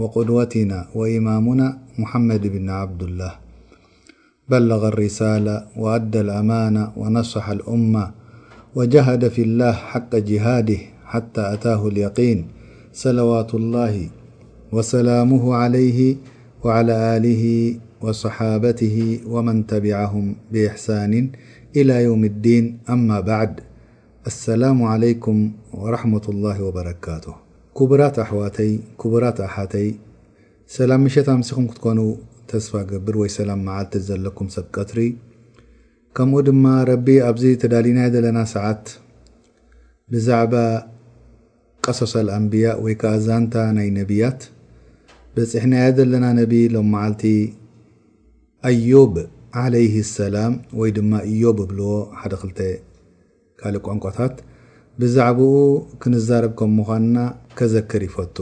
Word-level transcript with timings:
وقدوتنا 0.00 0.86
وإمامنا 0.94 1.68
محمد 1.98 2.42
بن 2.46 2.70
عبد 2.70 3.02
الله 3.02 3.32
بلغ 4.48 4.88
الرسالة 4.88 5.56
وأدى 5.76 6.20
الأمان 6.20 6.76
ونصح 6.96 7.46
الأمة 7.48 8.04
وجهد 8.74 9.28
في 9.28 9.42
الله 9.42 9.72
حق 9.72 10.12
جهاده 10.16 10.80
حتى 11.04 11.42
أتاه 11.52 11.88
اليقين 11.88 12.38
صلوات 12.92 13.50
الله 13.54 14.08
وسلامه 14.72 15.44
عليه 15.54 16.16
وعلى 16.64 16.94
آله 17.16 17.44
وصحابته 18.00 19.20
ومن 19.26 19.56
تبعهم 19.66 20.24
بإحسان 20.52 21.12
إلى 21.76 21.94
يوم 22.04 22.22
الدين 22.24 22.64
أما 22.94 23.20
بعد 23.20 23.52
السلام 24.26 24.82
عليكم 24.82 25.52
ورحمة 25.74 26.26
الله 26.32 26.62
وبركاته 26.62 27.49
ቡራት 27.90 28.16
ኣሕዋተይ 28.24 28.72
ቡራት 29.12 29.38
ኣሓተይ 29.46 29.86
ሰላም 30.74 31.00
ምሸት 31.06 31.28
ምስኩም 31.40 31.66
ክትኮኑ 31.70 31.98
ተስፋ 32.50 32.72
ገብር 32.90 33.16
ወይ 33.22 33.30
ሰላም 33.38 33.60
መዓልቲ 33.68 33.94
ዘለኩም 34.08 34.48
ሰብ 34.54 34.66
ቀትሪ 34.76 34.98
ከምኡ 36.16 36.38
ድማ 36.48 36.64
ረቢ 36.90 37.06
ኣብዚ 37.28 37.44
ተዳሊናየ 37.62 38.08
ዘለና 38.14 38.38
ሰዓት 38.54 38.84
ብዛዕባ 40.12 40.54
ቀሶሰልኣንብያ 41.86 42.66
ወይ 42.84 42.94
ከ 43.02 43.12
ዛንታ 43.26 43.54
ናይ 43.76 43.88
ነብያት 43.98 44.40
በፅሕናየ 45.34 45.86
ዘለና 45.98 46.26
ነቢ 46.40 46.52
ሎም 46.74 46.88
መዓልቲ 46.94 47.24
ኣዮብ 48.70 49.14
ለይ 49.74 49.86
ሰላም 50.16 50.52
ወይ 50.80 50.90
ድማ 50.96 51.12
እዮብ 51.32 51.58
ብልዎ 51.70 51.92
ሓደ 52.20 52.32
ክ 52.42 52.46
ካልእ 53.60 53.82
ቋንቋታት 53.86 54.34
ብዛዕባኡ 55.00 55.54
ክንዛርብ 56.02 56.52
ከም 56.58 56.70
ምዃንና 56.78 57.16
ከዘክር 57.58 58.02
ይፈቱ 58.06 58.36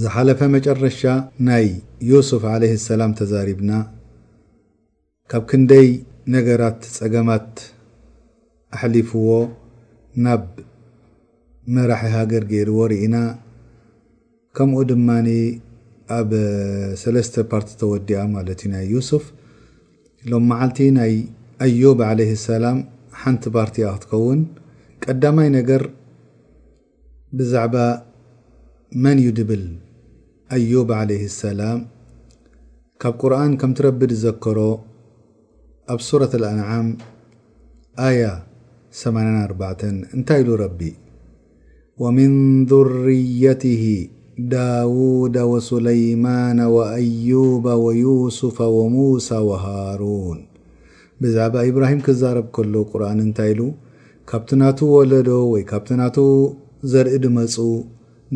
ዝሓለፈ 0.00 0.40
መጨረሻ 0.54 1.00
ናይ 1.48 1.66
ዮስፍ 2.10 2.42
ዓለህ 2.52 2.72
ሰላም 2.88 3.12
ተዛሪብና 3.18 3.70
ካብ 5.32 5.42
ክንደይ 5.50 5.88
ነገራት 6.34 6.80
ፀገማት 6.98 7.50
ኣሕሊፍዎ 8.76 9.28
ናብ 10.24 10.44
መራሒ 11.76 12.08
ሃገር 12.16 12.44
ገይርዎ 12.52 12.78
ርኢና 12.92 13.16
ከምኡ 14.58 14.80
ድማኒ 14.90 15.28
ኣብ 16.18 16.30
ሰለስተ 17.02 17.34
ፓርቲ 17.52 17.70
ተወዲኣ 17.82 18.20
ማለት 18.36 18.60
እዩ 18.66 18.70
ናይ 18.74 18.84
ዩስፍ 18.94 19.24
ሎም 20.32 20.44
መዓልቲ 20.50 20.80
ናይ 20.98 21.14
ኣዩብ 21.66 21.98
ዓለይህ 22.10 22.30
ሰላም 22.50 22.78
ሓንቲ 23.22 23.44
ፓርቲ 23.56 23.76
ኣክትከውን 23.92 24.40
ቀዳማይ 25.08 25.48
ነገር 25.56 25.82
ብዛعባ 27.38 27.76
መن 29.04 29.18
يድብል 29.26 29.64
أيب 30.54 30.88
عليه 31.00 31.22
السላم 31.32 31.78
ካብ 33.02 33.14
قርን 33.20 33.52
ከምቲረቢ 33.60 34.00
ዘከሮ 34.24 34.58
ኣብ 35.94 36.00
وራة 36.14 36.32
الأنعም 36.40 36.86
84 39.02 40.16
እንታይ 40.16 40.40
ሉ 40.48 40.50
ቢ 40.78 40.80
ومن 42.02 42.30
ذርيته 42.72 43.84
ዳود 44.54 45.36
وسليማان 45.52 46.58
وأيب 46.76 47.64
ويسف 47.84 48.56
وموسى 48.78 49.36
وሃرون 49.48 50.38
بዛعባ 51.20 51.54
إብራهም 51.70 52.00
ክዛረب 52.06 52.46
كل 52.56 52.72
ቁርን 52.90 53.18
እታይ 53.30 53.52
ሉ 53.60 53.62
ካብቲ 54.30 54.50
ናቱ 54.60 54.78
ወለዶ 54.96 55.30
ወይ 55.52 55.62
ካብቲናቱ 55.70 56.16
ዘርኢ 56.92 57.14
ድመፁ 57.24 57.54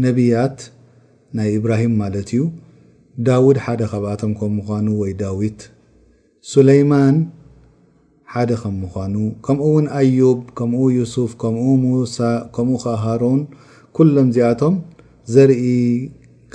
ነብያት 0.04 0.59
ናይ 1.37 1.49
እብራሂም 1.59 1.94
ማለት 2.00 2.28
እዩ 2.34 2.43
ዳዊድ 3.28 3.59
ሓደ 3.65 3.81
ካብኣቶም 3.93 4.32
ከም 4.41 4.53
ምኳኑ 4.59 4.87
ወይ 5.03 5.12
ዳዊት 5.22 5.60
ስለይማን 6.53 7.16
ሓደ 8.34 8.50
ከም 8.62 8.75
ምኳኑ 8.82 9.15
ከምኡ 9.49 9.65
እውን 9.71 9.87
አዩብ 10.00 10.41
ከምኡ 10.60 10.82
ዩስፍ 10.99 11.32
ከምኡ 11.43 11.66
ሙሳ 11.84 12.19
ከምኡ 12.56 12.81
ሃሮን 13.05 13.41
ኩሎም 13.99 14.28
እዚኣቶም 14.32 14.75
ዘርኢ 15.34 15.66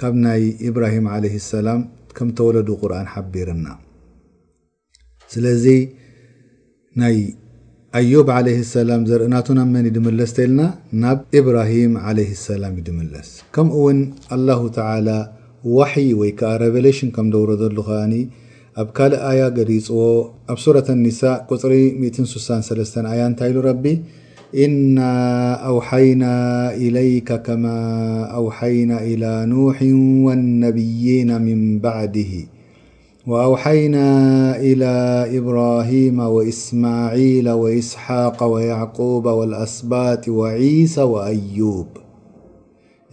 ካብ 0.01 0.15
ናይ 0.25 0.43
ኢብራሂም 0.69 1.07
ለ 1.23 1.35
ሰላም 1.53 1.81
ከም 2.17 2.29
ተወለዱ 2.37 2.69
ቁርኣን 2.83 3.07
ሓቢርና 3.15 3.67
ስለዚ 5.33 5.65
ይ 7.13 7.19
ኣዩብ 7.97 8.27
ع 8.35 8.37
ሰላም 8.75 9.01
ዘርእናቱ 9.09 9.47
ናብመን 9.57 9.85
ድመለስ 9.95 10.31
ተልና 10.37 10.61
ናብ 11.01 11.17
ኢብራሂም 11.39 11.91
ሰላም 12.45 12.71
ይድመለስ 12.79 13.27
ከምኡ 13.55 13.75
ውን 13.85 13.99
አላه 14.35 14.61
ተ 14.77 14.85
ዋይ 15.75 16.07
ወይ 16.19 16.31
ከዓ 16.39 16.49
ሬቨሌሽን 16.63 17.09
ከም 17.15 17.27
ደውረ 17.33 17.51
ዘሉ 17.61 17.77
ከኒ 17.89 18.13
ኣብ 18.83 18.87
ካልእ 18.99 19.21
ኣያ 19.31 19.41
ገዲፅዎ 19.57 19.99
ኣብ 20.53 20.57
ሱረة 20.63 20.87
ኒ 21.03 21.11
ፅሪ6 21.65 22.95
ኣያ 23.11 23.21
እንታይ 23.31 23.49
ኢሉ 23.53 23.59
ረቢ 23.69 23.85
እና 24.65 24.97
ኣውሓይና 25.73 26.23
إለይከ 26.87 27.29
ከማ 27.47 27.65
ኣውሓይና 28.39 28.91
إላ 29.11 29.23
ኖሕ 29.53 29.77
وነብይና 30.27 31.31
ምን 31.45 31.61
ባዕድ 31.85 32.15
وኣውሓይና 33.31 33.97
إل 34.69 34.81
إብራሂማ 35.37 36.17
وእስማعላ 36.35 37.47
ስሓق 37.89 38.39
وያዕقባ 38.53 39.25
وኣስባጢ 39.39 40.23
ሳ 40.93 41.05
وአዩب 41.13 41.89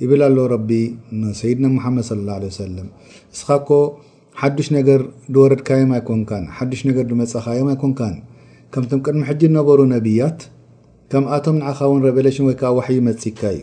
ይብል 0.03 0.23
ኣሎ 0.29 0.39
ሰይድና 1.41 1.65
ሓመድ 1.85 2.05
ص 2.09 2.13
ه 2.19 2.29
ع 2.39 2.41
ሰለም 2.63 2.89
ንስኻኮ 3.35 3.69
ሓዱሽ 4.41 4.69
ነገር 4.79 5.01
ድወረድካዮም 5.35 5.93
ይኮን 5.99 6.43
ሓዱሽ 6.61 6.81
ነገር 6.89 7.05
ድመፀካዮም 7.13 7.69
ይኮንካ 7.75 8.01
ከምቶም 8.75 9.01
ቅድሚ 9.07 9.21
ሕ 9.31 9.37
ዝነበሩ 9.43 9.79
ነብያት 9.95 10.41
ከምኣቶም 11.13 11.57
ንዓኻ 11.61 11.79
ውን 11.93 12.03
ቨሌሽን 12.19 12.47
ወይ 12.49 12.57
ዋ 12.79 12.81
መፅግካ 13.11 13.41
እዩ 13.59 13.63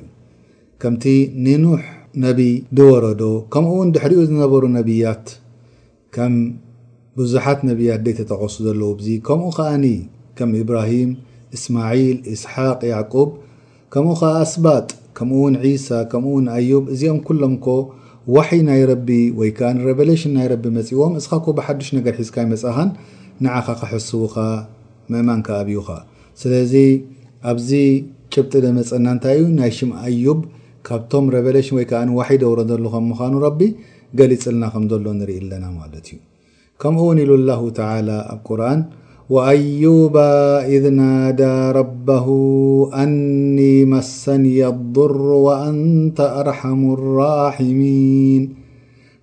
ከምቲ 0.84 1.04
ንኑሕ 1.48 1.84
ነብ 2.28 2.40
ድወረዶ 2.80 3.22
ከምኡ 3.56 3.74
ውን 3.82 3.92
ድሕሪኡ 3.98 4.22
ዝነበሩ 4.32 4.64
ነብያት 4.78 5.26
ከም 6.18 6.36
ብዙሓት 7.20 7.60
ነብያት 7.70 8.02
ደ 8.06 8.10
ተተቀሱ 8.20 8.56
ዘለው 8.68 8.92
ዙ 9.06 9.12
ከምኡ 9.28 9.48
ከኣኒ 9.58 9.86
ከም 10.38 10.50
እብራሂም 10.62 11.10
እስማዒል 11.56 12.18
እስሓቅ 12.34 12.80
ያዕቁ 12.92 13.14
ከምኡ 13.94 14.14
ከዓ 14.22 14.32
ኣስባጥ 14.46 14.88
ከምኡውን 15.18 15.56
ዒሳ 15.66 15.88
ከምኡውን 16.12 16.48
ኣዩ 16.56 16.70
እዚኦም 16.94 17.20
ሎምኮ 17.42 17.68
ዋይ 18.36 18.52
ናይ 18.70 18.82
ረቢ 18.92 19.10
ወይዓረቨሌሽን 19.40 20.34
ናይ 20.38 20.48
ቢ 20.64 20.72
መፅዎም 20.78 21.14
እዚካ 21.20 21.46
ብሓዱሽ 21.60 21.90
ነገር 21.98 22.14
ሒዝካይመፅእኻን 22.22 22.90
ንዓኻ 23.46 23.68
ክሕስቡካ 23.82 24.38
መእማን 25.14 25.42
ክኣብዩኻ 25.48 25.90
ስለዚ 26.42 26.74
ኣብዚ 27.52 27.70
ጭብጢ 28.34 28.54
ደመፀና 28.66 29.06
እንታይ 29.18 29.36
እዩ 29.42 29.46
ናይ 29.60 29.72
ሽም 29.78 29.92
ኣዩብ 30.06 30.40
ካብቶም 30.90 31.28
ቨሽ 31.46 31.70
ወይዓ 31.78 31.92
ይ 32.34 32.38
ደውሮ 32.42 32.60
ዘሎም 32.72 33.06
ምዃኑ 33.12 33.38
ቢ 33.60 33.70
جللنا 34.16 34.68
م 34.82 34.84
ل 35.04 35.08
نر 35.20 35.30
لنا 35.52 35.70
مالت 35.80 36.08
كم 36.82 36.96
و 37.08 37.10
نلو 37.20 37.36
الله 37.40 37.62
تعالى 37.82 38.18
القرآن 38.36 38.80
وأيوب 39.36 40.16
إذ 40.76 40.84
نادى 41.02 41.56
ربه 41.80 42.28
أني 43.04 43.76
مسني 43.94 44.60
الضر 44.74 45.20
وأنت 45.48 46.20
أرحم 46.42 46.82
الراحمين 46.98 48.44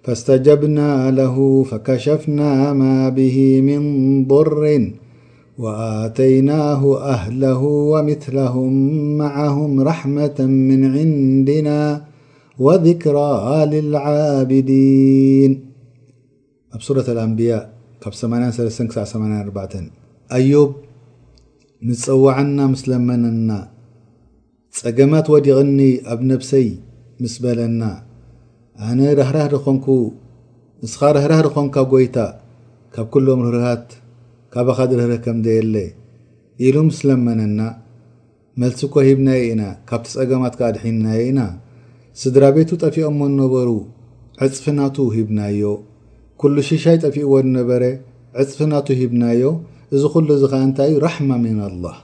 فاستجبنا 0.04 0.90
له 1.20 1.36
فكشفنا 1.70 2.50
ما 2.82 2.96
به 3.18 3.36
من 3.68 3.80
ضر 4.32 4.60
وآتيناه 5.62 6.82
أهله 7.16 7.62
ومثلهم 7.92 8.72
معهم 9.22 9.70
رحمة 9.90 10.38
من 10.70 10.80
عندنا 10.94 11.80
ወذክራ 12.62 13.18
ልልዓብዲን 13.70 15.52
ኣብ 16.74 16.80
ሱረት 16.86 17.08
ኣምብያ 17.24 17.54
ካብ 18.02 18.14
83 18.18 18.84
-ዕ84 18.84 19.72
ኣዮብ 20.36 20.70
ምስፀዋዐና 21.88 22.58
ምስ 22.74 22.82
ለመነና 22.90 23.50
ፀገማት 24.80 25.26
ወዲቕኒ 25.34 25.78
ኣብ 26.12 26.20
ነብሰይ 26.30 26.68
ምስ 27.24 27.34
በለና 27.44 27.82
ኣነ 28.86 29.00
ራህራህ 29.22 29.48
ድኾንኩ 29.54 29.86
ንስኻ 30.84 31.00
ረህራህ 31.18 31.40
ድኾንካ 31.48 31.76
ጎይታ 31.94 32.16
ካብ 32.94 33.06
ክሎም 33.12 33.42
ርህርሃት 33.46 33.88
ካበኻድ 34.52 34.90
ርህርህ 34.98 35.20
ከምዘየለ 35.26 35.74
ኢሉ 36.66 36.76
ምስ 36.88 36.98
ለመነና 37.10 37.60
መልሲኮ 38.62 38.94
ሂብናየ 39.10 39.42
ኢና 39.52 39.62
ካብቲ 39.90 40.06
ፀገማት 40.20 40.54
ካኣ 40.58 40.68
ድሒናየ 40.74 41.20
ኢና 41.30 41.40
ስድራ 42.22 42.44
ቤቱ 42.56 42.70
ጠፊኦዎ 42.84 43.28
ነበሩ 43.40 43.68
ዕፅፍናቱ 44.46 44.96
ሂብናዮ 45.14 45.62
ኩሉ 46.40 46.54
ሽሻይ 46.68 46.96
ጠፊኡዎነበረ 47.04 47.82
ዕፅፍናቱ 48.42 48.86
ሂብናዮ 49.00 49.42
እዚ 49.94 50.02
ኩሉ 50.12 50.28
እዚ 50.36 50.44
ከ 50.52 50.60
እንታይ 50.66 50.90
ዩ 50.92 50.96
ረሕማ 51.06 51.30
ምና 51.44 51.58
ኣلላه 51.68 51.96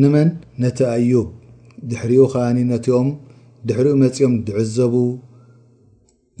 ንመን 0.00 0.28
ነቲ 0.62 0.78
ኣዩብ 0.94 1.28
ድሕሪኡ 1.90 2.22
ኸኒ 2.34 2.56
ነቲኦም 2.72 3.08
ድሕሪኡ 3.68 3.92
መፅኦም 4.04 4.34
ዝዕዘቡ 4.46 4.94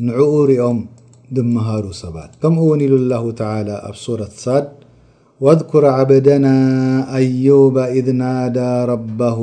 ንዕኡ 0.06 0.32
ሪኦም 0.52 0.80
ድምሃሩ 1.36 1.84
ሰባት 2.02 2.30
ከምኡ 2.42 2.60
እውን 2.68 2.80
ኢሉ 2.86 2.94
ى 3.14 3.76
ኣብ 3.90 3.96
ሱረት 4.04 4.34
ሳድ 4.44 4.66
ወذኩር 5.44 5.84
ዓበደና 5.96 6.46
ኣዩባ 7.20 7.76
እذ 7.98 8.06
ናዳ 8.22 8.58
ረበሁ 8.94 9.40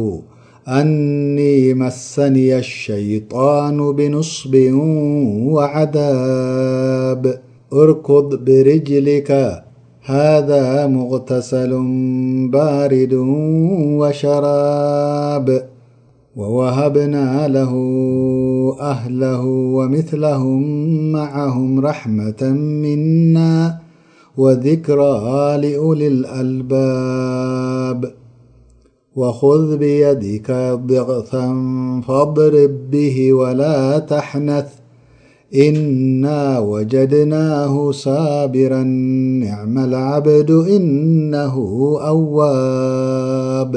أني 0.67 1.73
مسني 1.73 2.57
الشيطان 2.57 3.91
بنصب 3.91 4.55
وعذاب 5.43 7.41
اركض 7.73 8.35
برجلك 8.45 9.61
هذا 10.05 10.87
مغتسل 10.87 11.69
بارد 12.51 13.13
وشراب 13.93 15.69
ووهبنا 16.35 17.47
له 17.47 17.73
أهله 18.81 19.41
ومثلهم 19.45 20.85
معهم 21.11 21.79
رحمة 21.79 22.41
منا 22.53 23.79
وذكرى 24.37 25.21
لألي 25.57 26.07
الألباب 26.07 28.13
وخذ 29.19 29.69
بيدك 29.85 30.49
ضغث 30.91 31.31
ፈضር 32.07 32.53
به 32.91 33.17
ولا 33.39 33.79
تحነث 34.13 34.69
إና 35.67 36.25
وجድናه 36.71 37.73
ሳابራا 38.03 38.83
ዕማ 39.61 39.75
العبد 39.89 40.49
إنه 40.75 41.55
أዋب 42.11 43.73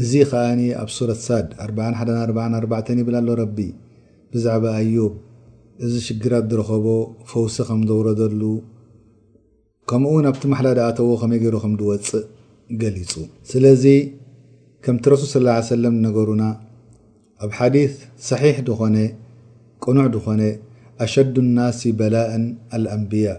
እዚ 0.00 0.12
ከዓ 0.30 0.42
ኣብ 0.84 0.90
وረة 1.00 1.18
ሳድ 1.26 1.48
4 1.66 2.32
144 2.36 3.02
ይብል 3.02 3.16
ኣሎه 3.20 3.34
ረ 3.40 3.42
ብዛعባ 4.32 4.64
ኣዮب 4.82 5.14
እዚ 5.84 5.92
ሽግራት 6.06 6.44
ዝረኸቦ 6.50 6.86
ፈውሲ 7.30 7.56
ከም 7.68 7.80
ዘوረዘሉ 7.90 8.42
ከምኡ 9.90 10.14
ኣብቲ 10.32 10.42
محላ 10.54 10.66
ዳኣተዎ 10.80 11.10
ከመይ 11.22 11.38
ገይሩ 11.42 11.54
ከም 11.64 11.72
ድወፅእ 11.80 12.24
ስለዚ 13.50 13.84
ከምቲ 14.84 15.04
ረሱል 15.12 15.28
ص 15.50 15.54
ه 15.54 15.62
ሰለም 15.72 15.94
ነገሩና 16.06 16.42
ኣብ 17.46 17.50
ሓዲث 17.58 17.94
صሕ 18.28 18.42
ቅኑዕ 19.84 20.06
ድኮነ 20.14 20.40
ኣሸዱ 21.04 21.34
الናሲ 21.44 21.80
በላእን 21.98 22.44
الአንብያء 22.76 23.36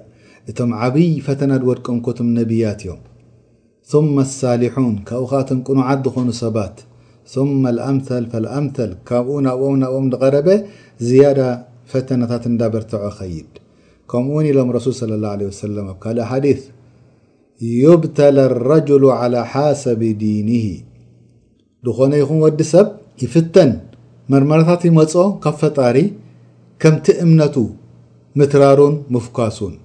እቶም 0.50 0.71
ዓብይ 0.85 1.09
ፈተና 1.27 1.51
ድወድቀንኮቶም 1.62 2.27
ነቢያት 2.39 2.79
እዮም 2.85 3.00
ثማ 3.91 4.15
الሳሊحوን 4.27 4.95
ካብኡ 5.09 5.25
ካቶም 5.31 5.59
ቁኑዓት 5.68 6.00
ዝኮኑ 6.06 6.27
ሰባት 6.44 6.75
ثማ 7.33 7.63
لኣምል 7.77 8.45
ኣምثል 8.59 8.91
ካብኡ 9.09 9.27
ናብኦም 9.47 9.75
ናብኦም 9.83 10.06
ንቀረበ 10.12 10.47
ዝያዳ 11.07 11.39
ፈተናታት 11.91 12.44
እንዳበርትዖ 12.51 13.03
ኸይድ 13.18 13.51
ከምኡ 14.12 14.33
ውን 14.38 14.45
ኢሎም 14.51 14.69
ረሱል 14.77 14.94
صለى 15.01 15.13
اله 15.18 15.30
ع 15.35 15.38
وሰም 15.51 15.88
ኣ 15.91 15.95
ካእ 16.03 16.15
ث 16.59 16.63
ይብተል 17.80 18.38
لረጅሉ 18.51 19.04
على 19.19 19.39
ሓሰቢ 19.51 20.01
ዲን 20.21 20.50
ንኾነ 21.88 22.12
ይኹን 22.21 22.39
ወዲ 22.45 22.59
ሰብ 22.74 22.88
ይፍተን 23.24 23.71
መርመራታት 24.31 24.81
ይመፅኦ 24.88 25.25
ካብ 25.44 25.56
ፈጣሪ 25.62 25.98
ከምቲ 26.81 27.06
እምነቱ 27.25 27.56
ምትራሩን 28.39 28.95
ምፍካሱን 29.15 29.75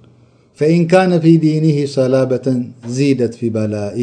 ፈእን 0.59 0.83
ካነ 0.91 1.11
ፊ 1.23 1.33
ዲን 1.43 1.65
ሰላበةን 1.95 2.57
ዚደት 2.95 3.33
ፊ 3.39 3.51
በላእ 3.55 3.99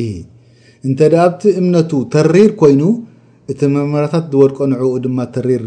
እንተዲ 0.89 1.15
ኣብቲ 1.25 1.43
እምነቱ 1.61 1.93
ተሪር 2.15 2.51
ኮይኑ 2.61 2.83
እቲ 3.53 3.61
መርመራታት 3.75 4.25
ዝወድቆ 4.33 4.59
ንዕኡ 4.73 4.93
ድማ 5.05 5.19
ተሪር 5.37 5.65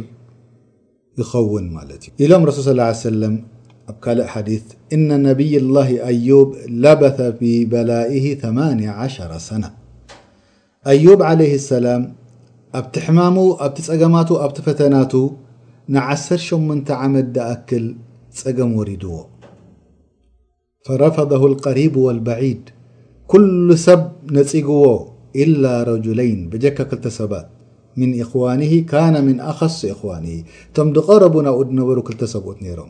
ይኸውን 1.22 1.66
ማለት 1.78 2.02
እዩ 2.08 2.14
ኢሎም 2.28 2.44
ረሱል 2.52 2.78
ص 2.78 3.04
ሰለም 3.08 3.34
أ 3.90 3.92
قلأ 3.92 4.28
حديث 4.28 4.64
إن 4.94 5.24
نبي 5.24 5.58
الله 5.58 6.06
أيوب 6.08 6.56
لبث 6.70 7.22
في 7.22 7.52
بلائه8 7.74 9.38
سنة 9.38 9.72
أيوب 10.88 11.24
عليه 11.24 11.56
السلام 11.56 12.14
بتحمام 12.76 13.36
ت 13.76 13.92
مت 13.92 14.30
ت 14.56 14.62
فتنات 14.62 15.14
نعس8م 15.96 16.92
عمد 16.92 17.26
دأكل 17.34 17.86
م 18.48 18.74
وردዎ 18.78 19.18
فرفضه 20.86 21.46
القريب 21.48 21.98
والبعيد 21.98 22.70
كل 23.28 23.78
سب 23.78 24.04
نسقዎ 24.32 24.90
إلا 25.36 25.84
رجلين 25.84 26.50
بجك 26.50 26.78
2لسبا 26.92 27.42
من 27.98 28.22
اخوانه 28.22 28.80
كان 28.92 29.26
من 29.28 29.40
أخص 29.40 29.86
إخوانه 29.86 30.44
م 30.78 30.94
دغربو 30.94 31.42
نبرا 31.80 32.02
كل 32.02 32.28
سبت 32.28 32.58
نرم 32.64 32.90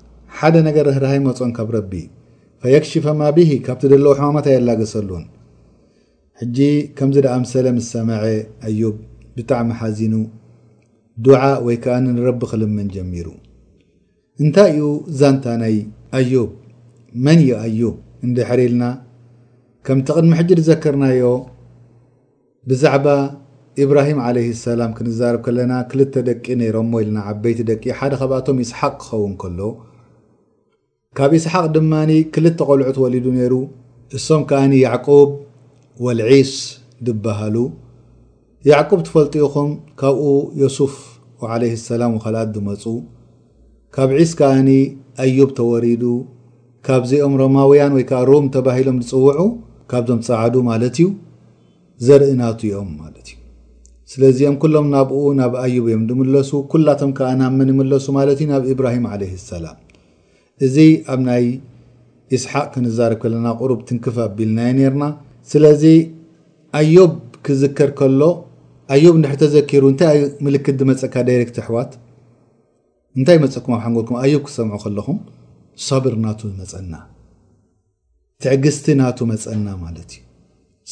ሓደ 0.39 0.55
ነገር 0.67 0.85
እህራሃይ 0.91 1.19
መፆን 1.27 1.51
ካብ 1.57 1.69
ረቢ 1.75 1.93
ፈየክሽፈማ 2.63 3.21
ብሂ 3.35 3.49
ካብቲ 3.65 3.83
ደለዎ 3.93 4.11
ሕማማት 4.19 4.45
ኣየላገሰሉን 4.51 5.23
ሕጂ 6.41 6.57
ከምዚ 6.97 7.17
ደኣምሰለ 7.25 7.67
ምሰማዐ 7.77 8.23
ኣዩብ 8.67 8.95
ብጣዕሚ 9.35 9.69
ሓዚኑ 9.79 10.13
ዱዓ 11.25 11.41
ወይ 11.65 11.77
ከዓንንረቢ 11.83 12.41
ክልምን 12.51 12.87
ጀሚሩ 12.95 13.27
እንታይ 14.43 14.71
እዩ 14.73 14.85
ዛንታ 15.19 15.45
ናይ 15.63 15.75
ኣዩብ 16.19 16.49
መን 17.25 17.39
ዩ 17.47 17.51
ኣዩብ 17.65 17.95
እንዲሕር 18.27 18.59
ኢልና 18.65 18.83
ከም 19.87 19.99
ቲቕድሚ 20.07 20.31
ሕጂ 20.39 20.49
ዝዘክርናዮ 20.59 21.25
ብዛዕባ 22.69 23.07
እብራሂም 23.83 24.19
ዓለይ 24.29 24.47
ሰላም 24.65 24.91
ክንዛርብ 24.97 25.41
ከለና 25.45 25.73
ክልተ 25.91 26.15
ደቂ 26.29 26.45
ነይሮሞ 26.61 26.91
ኢልና 27.03 27.19
ዓበይቲ 27.31 27.59
ደቂ 27.71 27.83
ሓደ 27.99 28.13
ካብኣቶም 28.21 28.57
ይስሓቅ 28.63 28.93
ክኸውን 29.03 29.33
ከሎ 29.43 29.59
ካብ 31.17 31.31
እስሓቅ 31.37 31.63
ድማኒ 31.75 32.11
ክልተ 32.33 32.59
ቆልዑ 32.67 32.83
ትወሊዱ 32.97 33.25
ነይሩ 33.37 33.55
እሶም 34.17 34.41
ከዓኒ 34.49 34.73
ያዕቁብ 34.83 35.29
ወልዒስ 36.05 36.51
ዝበሃሉ 37.05 37.55
ያዕቁብ 38.69 38.99
ትፈልጢኢኹም 39.07 39.71
ካብኡ 40.01 40.21
ዮሱፍ 40.61 40.93
ዓለ 41.49 41.63
ሰላም 41.87 42.13
ኸልኣት 42.25 42.47
ዝመፁ 42.55 42.83
ካብ 43.97 44.09
ዒስ 44.19 44.31
ከዓኒ 44.43 44.69
ኣዩብ 45.25 45.49
ተወሪዱ 45.59 46.05
ካብዚኦም 46.89 47.35
ሮማውያን 47.43 47.93
ወይ 47.97 48.05
ከዓ 48.13 48.21
ሮም 48.31 48.47
ተባሂሎም 48.55 49.01
ዝፅውዑ 49.09 49.41
ካብዞም 49.93 50.21
ፀዓዱ 50.29 50.55
ማለት 50.71 50.95
እዩ 51.01 51.09
ዘርእናት 52.07 52.61
ዮም 52.71 52.89
ማለት 53.03 53.27
እዩ 53.35 53.39
ስለዚኦም 54.13 54.57
ኩሎም 54.63 54.87
ናብኡ 54.97 55.19
ናብ 55.43 55.53
ኣዩብ 55.67 55.85
እዮም 55.93 56.05
ድምለሱ 56.11 56.51
ኩላቶም 56.73 57.13
ከዓናብመን 57.19 57.71
ይምለሱ 57.75 58.07
ማለት 58.21 58.39
እዩ 58.43 58.49
ናብ 58.55 58.63
ኢብራሂም 58.75 59.07
ዓለይ 59.13 59.33
ሰላም 59.53 59.79
እዚ 60.65 60.77
ኣብ 61.13 61.19
ናይ 61.27 61.43
እስሓቅ 62.35 62.65
ክንዛርብ 62.73 63.17
ከለና 63.21 63.47
ቁሩብ 63.59 63.79
ትንክፍ 63.89 64.17
ኣቢልናዮ 64.25 64.73
ነርና 64.79 65.03
ስለዚ 65.51 65.83
ኣዮብ 66.79 67.13
ክዝከር 67.45 67.89
ከሎ 67.99 68.21
ኣዮብ 68.95 69.15
ሕተዘኪሩ 69.31 69.83
እንታይ 69.91 70.19
ምልክት 70.45 70.75
ዝመፀካ 70.81 71.15
ዳይረክቲ 71.29 71.57
ኣሕዋት 71.63 71.91
እንታይ 73.19 73.37
መፀኩም 73.45 73.73
ኣብ 73.77 73.81
ሓንጎልኩም 73.85 74.17
ኣዮ 74.23 74.35
ክሰምዑ 74.47 74.75
ከለኹም 74.83 75.17
ሰብር 75.87 76.13
ናቱ 76.25 76.41
መፀና 76.59 76.93
ትዕግዝቲ 78.43 78.87
ናቱ 79.01 79.19
መፀና 79.31 79.67
ማለት 79.85 80.11
እዩ 80.15 80.21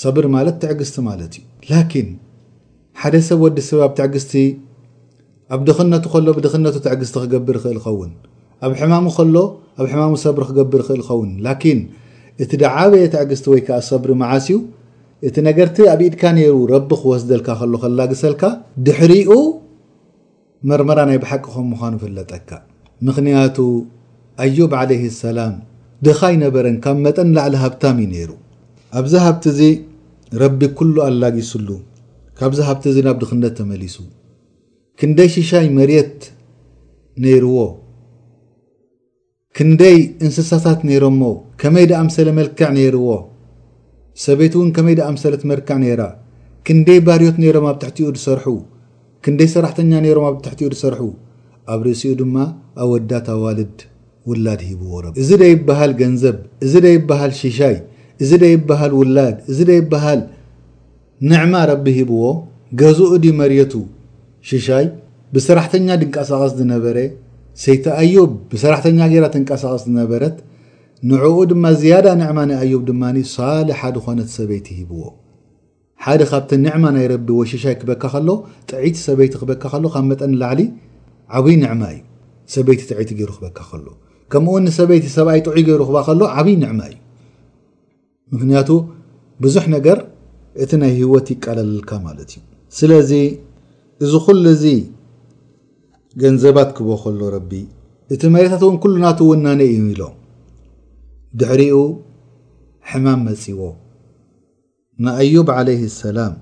ሰብር 0.01 0.25
ማለት 0.38 0.55
ትዕግስቲ 0.63 0.97
ማለት 1.09 1.33
እዩ 1.38 1.43
ላኪን 1.71 2.09
ሓደ 3.01 3.15
ሰብ 3.29 3.39
ወዲ 3.45 3.57
ሰብ 3.69 3.79
ኣብ 3.85 3.93
ትዕግስቲ 3.99 4.33
ኣብ 5.55 5.61
ድኽነቱ 5.69 6.05
ከሎ 6.13 6.27
ብድኽነቱ 6.39 6.75
ትዕግስቲ 6.88 7.15
ክገብር 7.23 7.57
ክእል 7.63 7.79
ኸውን 7.85 8.11
ኣብ 8.68 8.74
ሕማሙ 8.80 9.06
ከሎ 9.18 9.36
ኣብ 9.82 9.86
ሕማሙ 9.92 10.13
ሰብሪ 10.24 10.42
ክገብር 10.50 10.82
ክእል 10.88 11.01
ኸውን 11.08 11.30
ላኪን 11.46 11.80
እቲ 12.44 12.51
ዳዓበየት 12.62 13.13
ዕግዝቲ 13.22 13.46
ወይ 13.54 13.62
ከዓ 13.68 13.78
ሰብሪ 13.92 14.10
መዓስዩ 14.22 14.50
እቲ 15.28 15.36
ነገርቲ 15.50 15.78
ኣብኢድካ 15.94 16.24
ነይሩ 16.38 16.56
ረቢ 16.74 16.89
ክወስደልካ 17.01 17.50
ከሎ 17.62 17.74
ከላግሰልካ 17.84 18.44
ድሕሪኡ 18.88 19.32
መርመራ 20.70 21.00
ናይ 21.10 21.18
ብሓቂኸም 21.24 21.68
ምዃኑ 21.74 21.94
ፍለጠካ 22.04 22.50
ምክንያቱ 23.08 23.58
ኣዩብ 24.46 24.72
ዓለይ 24.82 25.01
ሰላም 25.24 25.54
ድኻይነበረን 26.08 26.78
ካብ 26.84 26.98
መጠን 27.06 27.30
ላዕሊ 27.38 27.56
ሃብታም 27.63 27.98
እዩ 28.04 28.10
ነይሩ 28.13 28.32
ኣብዚ 29.00 29.13
ሃብቲ 29.25 29.44
እዚ 29.54 29.62
ረቢ 30.42 30.60
ኩሉ 30.80 30.96
ኣላጊስሉ 31.08 31.70
ካብዚ 32.39 32.60
ሃብቲ 32.70 32.84
እዚ 32.92 32.98
ናብ 33.08 33.18
ድክነት 33.24 33.54
ተመሊሱ 33.60 33.96
ክንደይ 35.00 35.30
ሽሻይ 35.36 35.68
መሬት 35.78 36.20
ነይርዎ 37.24 37.58
ክንደይ 39.60 39.98
እንስሳሳት 40.25 40.82
ነይሮሞ 40.89 41.22
ከመይ 41.62 41.86
ድኣምሰለ 41.92 42.28
መልክዕ 42.38 42.68
ነይርዎ 42.75 43.08
ሰበት 44.25 44.54
እውን 44.58 44.70
ከመይ 44.75 44.96
ድኣምሰለት 45.00 45.44
መልክዕ 45.50 45.75
ነራ 45.82 46.04
ክንደይ 46.68 47.00
ባርዮት 47.08 47.36
ሮም 47.56 47.66
ኣብ 47.72 47.78
ትኡ 47.82 48.08
ሰር 48.25 48.39
ክንደይ 49.25 49.50
ሰራሕተኛ 49.56 49.92
ሮም 50.18 50.25
ኣብትኡ 50.30 50.70
ሰርሑ 50.84 51.01
ኣብ 51.74 51.80
ርእሲኡ 51.89 52.13
ድማ 52.22 52.36
ኣወዳት 52.84 53.28
ኣዋልድ 53.36 53.75
ውላድ 54.30 54.62
ሂብዎ 54.70 54.92
ረ 55.04 55.13
እዚ 55.24 55.30
ደይ 55.44 55.54
በሃል 55.70 55.92
ገንዘብ 56.01 56.38
እዚ 56.68 56.74
ይ 56.94 56.98
በሃል 57.10 57.34
ሽሻይ 57.44 57.75
እዚ 58.24 58.32
ደይ 58.46 58.56
በሃል 58.70 58.94
ውላድ 59.00 59.38
እዚ 59.54 59.60
ይ 59.80 59.84
በሃል 59.92 60.22
ንዕማ 61.32 61.54
ረቢ 61.72 61.86
ሂብዎ 62.01 62.24
ገዝኡ 62.84 63.12
ዲ 63.25 63.34
መሪቱ 63.42 63.74
ሽሻይ 64.51 64.88
ብሰራሕተኛ 65.36 65.88
ድንቃሳቀስ 66.04 66.54
ዝነበረ 66.62 66.98
ሰይቲ 67.63 67.86
ኣዩብ 68.01 68.32
ብሰራሕተኛ 68.51 69.00
ገራት 69.13 69.34
እንቀሳቀስ 69.39 69.82
ዝነበረት 69.88 70.36
ንዕኡ 71.10 71.38
ድማ 71.51 71.63
ዝያዳ 71.80 72.08
ንዕማ 72.20 72.39
ናኣዩብ 72.50 72.82
ድማ 72.89 73.04
ሳሊ 73.36 73.68
ሓደ 73.80 73.96
ኮነት 74.06 74.30
ሰበይቲ 74.38 74.68
ሂብዎ 74.80 75.01
ሓደ 76.06 76.22
ካብቲ 76.30 76.51
ንዕማ 76.66 76.84
ናይ 76.96 77.06
ረቢ 77.13 77.28
ወሽሻይ 77.39 77.75
ክበካ 77.80 78.04
ከሎ 78.13 78.28
ጥዒቲ 78.70 78.96
ሰበይቲ 79.08 79.34
ክበካ 79.42 79.63
ከሎ 79.74 79.84
ካብ 79.96 80.06
መጠኒ 80.12 80.32
ላዕሊ 80.42 80.62
ዓብይ 81.39 81.56
ንዕማ 81.63 81.82
እዩ 81.94 82.00
ሰበይቲ 82.56 82.82
ጥዒቲ 82.92 83.10
ገይሩ 83.20 83.30
ክበካ 83.38 83.60
ከሎ 83.72 83.86
ከምኡው 84.34 84.70
ሰበይቲ 84.80 85.06
ሰብኣይ 85.18 85.39
ጥዑ 85.48 85.56
ገይሩ 85.70 85.82
ክባ 85.89 85.98
ከሎ 86.08 86.22
ዓብይ 86.39 86.56
ንዕማ 86.63 86.80
እዩ 86.92 86.98
ምክንያቱ 88.34 88.70
ብዙሕ 89.44 89.63
ነገር 89.75 89.98
እቲ 90.63 90.72
ናይ 90.82 90.92
ህወት 91.01 91.28
ይቀለልልካ 91.34 91.92
ማለት 92.08 92.30
እዩ 92.38 92.42
ስለዚ 92.80 93.12
እዚ 94.06 94.12
ኩሉ 94.28 94.44
እዚ 94.56 94.66
ገንዘባት 96.22 96.70
ክቦ 96.78 96.89
ከሎ 97.01 97.20
ረቢ 97.36 97.51
እቲ 98.13 98.22
መሬታት 98.36 98.62
እውን 98.66 98.78
ኩሉ 98.84 98.94
ናተ 99.04 99.20
ውናነ 99.30 99.62
እዩ 99.72 99.82
ኢሎ 99.94 100.01
ድሕሪኡ 101.39 101.78
ሕማም 102.89 103.20
መፂዎ 103.28 103.60
ንአዩብ 105.06 105.50
ዓለይ 105.58 105.78
ሰላም 106.04 106.34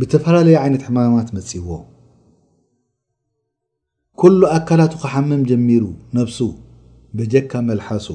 ብተፈላለዩ 0.00 0.56
ዓይነት 0.62 0.82
ሕማማት 0.88 1.28
መፂዎ 1.38 1.68
ኩሉ 4.22 4.40
ኣካላት 4.56 4.92
ከሓመም 5.02 5.42
ጀሚሩ 5.50 5.84
ነብሱ 6.18 6.38
በጀካ 7.18 7.52
መልሓሱ 7.68 8.06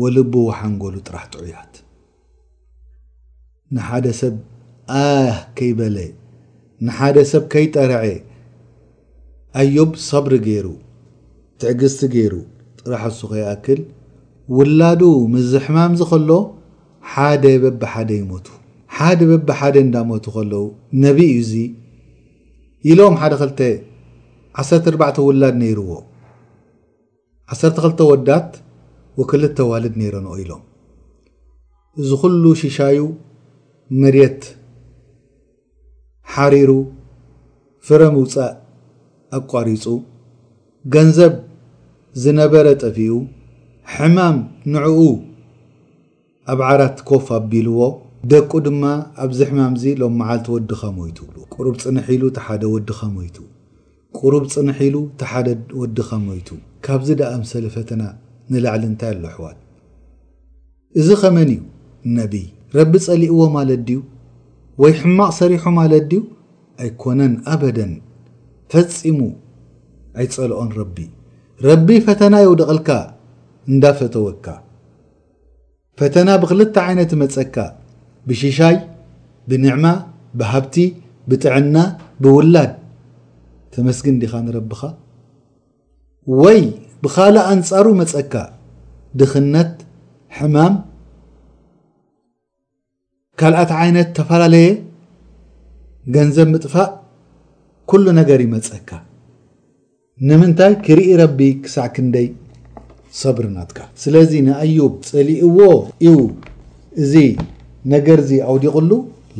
ወልቡ 0.00 0.32
ወሓንጎሉ 0.48 0.94
ጥራሕ 1.06 1.24
ጥዑያት 1.34 1.74
ንሓደ 3.74 4.06
ሰብ 4.20 4.34
ኣ 5.00 5.04
ከይበለ 5.58 5.96
ንሓደ 6.86 7.16
ሰብ 7.30 7.42
ከይጠረዐ 7.52 8.04
ኣዮብ 9.62 9.90
ሰብሪ 10.08 10.32
ገይሩ 10.46 10.66
ትዕግዝቲ 11.60 12.02
ገይሩ 12.14 12.34
ጥራሕሱ 12.80 13.18
ከይኣክል 13.32 13.80
ውላዱ 14.56 15.02
ምዝ 15.32 15.50
ሕማም 15.64 15.92
ዚ 16.00 16.06
ኸሎ 16.10 16.30
ሓደ 17.12 17.44
በብ 17.62 17.82
ሓደ 17.94 18.10
ይሞቱ 18.20 18.46
ሓደ 18.98 19.18
በብ 19.30 19.48
ሓደ 19.58 19.74
እንዳሞቱ 19.86 20.24
ኸለዉ 20.36 20.62
ነቢኡ 21.04 21.32
እዙ 21.42 21.52
ኢሎም 22.92 23.14
1ደ 23.26 23.34
2 23.50 23.66
1ተ4ርዕተ 24.64 25.18
ውላድ 25.28 25.56
ነይርዎ 25.64 25.90
1ርተ 27.58 27.76
2ልተ 27.84 28.00
ወዳት 28.12 28.50
ወክልተ 29.20 29.56
ዋልድ 29.72 29.94
ነይሮን 30.00 30.26
ኢሎም 30.44 30.64
እዚ 32.00 32.08
ኩሉ 32.22 32.42
ሽሻዩ 32.62 32.98
መርት 34.00 34.42
ሓሪሩ 36.34 36.70
ፍረ 37.86 38.02
ምውፃእ 38.14 38.52
ኣቋሪፁ 39.38 39.84
ገንዘብ 40.94 41.32
ዝነበረ 42.22 42.66
ጠፊኡ 42.82 43.12
ሕማም 43.94 44.36
ንዕኡ 44.74 44.98
ኣብዓራት 46.52 46.98
ኮፍ 47.08 47.26
ኣቢልዎ 47.38 47.80
ደቁ 48.32 48.50
ድማ 48.66 48.82
ኣብዚ 49.24 49.38
ሕማም 49.48 49.72
እዙ 49.78 49.84
ሎም 50.00 50.14
መዓልቲ 50.20 50.46
ወድኻ 50.56 50.80
ሞይቱብሎ 50.98 51.36
ቁሩብ 51.54 51.74
ፅንሒ 51.82 52.06
ኢሉ 52.16 52.24
ተ 52.36 52.44
ሓደ 52.46 52.62
ወድኻ 52.74 52.98
ሞይቱ 53.16 53.36
ቅሩብ 54.18 54.44
ፅንሒ 54.54 54.78
ኢሉ 54.88 54.96
እቲ 55.10 55.22
ሓደ 55.30 55.46
ወዲኻ 55.80 56.08
ሞይቱ 56.28 56.48
ካብዚ 56.86 57.08
ዳኣምሰለ 57.20 57.64
ፈተና 57.76 58.02
ንላዕሊ 58.52 58.82
እንታይ 58.90 59.10
ኣሎ 59.14 59.24
ኣሕዋት 59.32 59.58
እዚ 61.00 61.08
ኸመን 61.22 61.50
እዩ 61.56 61.60
ነቢይ 62.20 62.46
ረቢ 62.78 62.92
ጸሊእዎ 63.06 63.40
ማለት 63.58 63.80
ድዩ 63.88 63.98
ወይ 64.82 64.92
ሕማቕ 65.00 65.30
ሰሪሑ 65.38 65.64
ማለት 65.78 66.04
ድዩ 66.10 66.20
ኣይኮነን 66.84 67.32
ኣበደን 67.54 67.92
ፈፂሙ 68.72 69.18
ኣይጸልኦን 70.20 70.68
ረቢ 70.80 70.96
ረቢ 71.66 71.88
ፈተና 72.06 72.34
የውደቕልካ 72.42 72.90
እንዳ 73.70 73.84
ፈተወካ 73.98 74.46
ፈተና 76.00 76.28
ብክልተ 76.42 76.76
ዓይነት 76.88 77.10
መፀካ 77.22 77.56
ብሽሻይ 78.28 78.76
ብንዕማ 79.50 79.84
ብሃብቲ 80.40 80.76
ብጥዕና 81.30 81.76
ብውላድ 82.24 82.72
ተመስግን 83.74 84.16
ዲኻ 84.22 84.32
ንረብኻ 84.46 84.80
ወይ 86.42 86.60
ብኻልእ 87.04 87.44
ኣንፃሩ 87.54 87.86
መፀካ 88.02 88.34
ድኽነት 89.20 89.72
ሕማም 90.38 90.74
ካልኣት 93.40 93.70
ዓይነት 93.82 94.08
ተፈላለየ 94.16 94.68
ገንዘብ 96.14 96.48
ምጥፋእ 96.54 96.90
ኩሉ 97.90 98.04
ነገር 98.18 98.40
ይመፀካ 98.46 98.90
ንምንታይ 100.28 100.74
ክርኢ 100.86 101.06
ረቢ 101.20 101.40
ክሳዕ 101.64 101.86
ክንደይ 101.96 102.26
ሰብርናትካ 103.20 103.78
ስለዚ 104.02 104.32
ንኣዩብ 104.48 104.92
ፀሊእዎ 105.10 105.58
እዩ 106.08 106.14
እዚ 107.04 107.14
ነገር 107.94 108.18
ዚ 108.28 108.40
ኣውዲቕሉ 108.50 108.90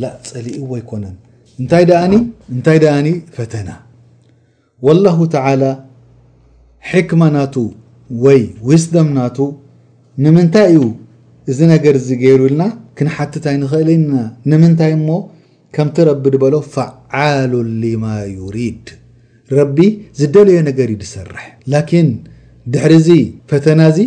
ላ 0.02 0.12
ፀሊእዎ 0.30 0.70
ይኮነን 0.80 1.16
እታኣኒእንታይ 1.62 2.78
ዳኣኒ 2.84 3.08
ፈተና 3.36 3.68
ወላሁ 4.86 5.18
ተዓላ 5.34 5.62
ሕክማ 6.90 7.22
ናቱ 7.36 7.54
ወይ 8.24 8.40
ዊስደም 8.68 9.08
ናቱ 9.18 9.38
ንምንታይ 10.24 10.68
እዩ 10.74 10.82
እዚ 11.50 11.58
ነገር 11.74 11.94
ዚ 12.06 12.16
ገይሩ 12.22 12.40
ኢልና 12.48 12.62
ክንሓትታይ 13.00 13.56
ንክእልና 13.60 14.14
ንምንታይ 14.50 14.90
እሞ 14.96 15.08
ከምቲ 15.76 15.96
ረቢ 16.08 16.24
ዝበሎ 16.32 16.54
ፍዓሉን 16.72 17.68
ሊማ 17.82 18.04
ዩሪድ 18.38 18.86
ረቢ 19.58 19.76
ዝደለዮ 20.18 20.56
ነገር 20.66 20.88
ዩ 20.92 20.96
ዝሰርሕ 21.02 21.44
ላኪን 21.72 22.08
ድሕሪዚ 22.72 23.08
ፈተና 23.50 23.80
እዚ 23.92 23.98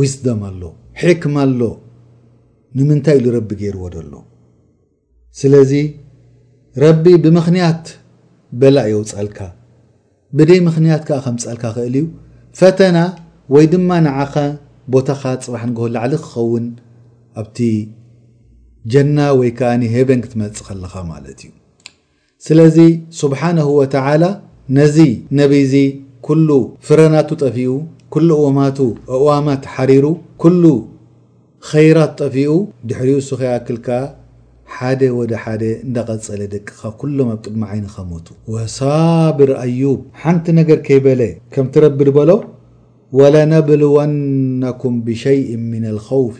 ዊስደም 0.00 0.42
ኣሎ 0.48 0.62
ሕክማ 1.00 1.36
ኣሎ 1.46 1.60
ንምንታይ 2.76 3.16
ኢሉ 3.20 3.26
ረቢ 3.38 3.48
ገይርዎ 3.62 3.82
ደሎ 3.96 4.12
ስለዚ 5.40 5.72
ረቢ 6.84 7.04
ብምክንያት 7.24 7.82
በላ 8.60 8.76
ዮው 8.92 9.02
ፀልካ 9.12 9.38
ብደ 10.38 10.50
ምክንያት 10.68 11.02
ዓ 11.16 11.18
ከም 11.24 11.36
ፀልካ 11.46 11.64
ክእል 11.78 11.96
እዩ 12.02 12.04
ፈተና 12.60 12.96
ወይ 13.56 13.66
ድማ 13.74 13.90
ንዓኸ 14.06 14.34
ቦታካ 14.94 15.24
ፅባሕ 15.48 15.64
ንጎብ 15.70 15.88
ላዕሊ 15.96 16.14
ክኸውን 16.22 16.66
ኣብቲ 17.42 17.58
ጀና 18.92 19.18
ወይ 19.38 19.50
ከዓ 19.58 19.72
ሄበን 19.96 20.20
ክትመፅ 20.24 20.56
ከለኻ 20.68 20.92
ማለት 21.10 21.40
እዩ 21.46 21.50
ስለዚ 22.46 22.78
ስብሓነه 23.20 23.68
ተላ 23.94 24.22
ነዚ 24.78 24.96
ነቢዚ 25.40 25.74
ኩሉ 26.26 26.48
ፍረናቱ 26.86 27.28
ጠፊኡ 27.44 27.68
ሉ 28.28 28.32
ማቱ 28.56 28.78
ኣእዋማት 29.16 29.62
ሓሪሩ 29.74 30.06
ኩሉ 30.42 30.64
خይራት 31.68 32.12
ጠፊኡ 32.22 32.50
ድሕሪኡ 32.88 33.18
ሱኺይ 33.28 33.52
ክልከ 33.66 33.88
ሓደ 34.74 35.00
ወደ 35.18 35.32
ሓደ 35.44 35.62
እንዳቀፀለ 35.86 36.40
ደቅኻ 36.54 36.80
ኩሎም 37.00 37.28
ኣብ 37.34 37.38
ቅድሚ 37.44 37.62
ዓይኒካሞቱ 37.72 38.26
ወሳብር 38.54 39.50
ኣዩ 39.64 39.80
ሓንቲ 40.22 40.46
ነገር 40.60 40.78
ከይበለ 40.88 41.22
ከም 41.54 41.66
ትረብድበሎ 41.74 42.30
ወለነብልወነኩም 43.20 44.96
ብሸይء 45.06 45.48
ምና 45.70 45.84
لخውፍ 45.98 46.36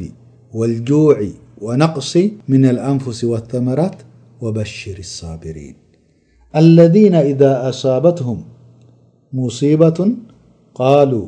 الጁዒ 0.69 1.19
ونقص 1.62 2.19
من 2.49 2.64
الأنفس 2.64 3.25
والثمرات 3.25 3.95
وبشر 4.40 4.99
الصابرين 4.99 5.75
الذين 6.57 7.14
إذا 7.14 7.69
أصابتهم 7.69 8.42
مصيبة 9.33 10.11
قالوا 10.75 11.26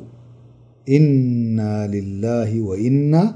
إنا 0.88 1.86
لله 1.86 2.60
وإنا 2.60 3.34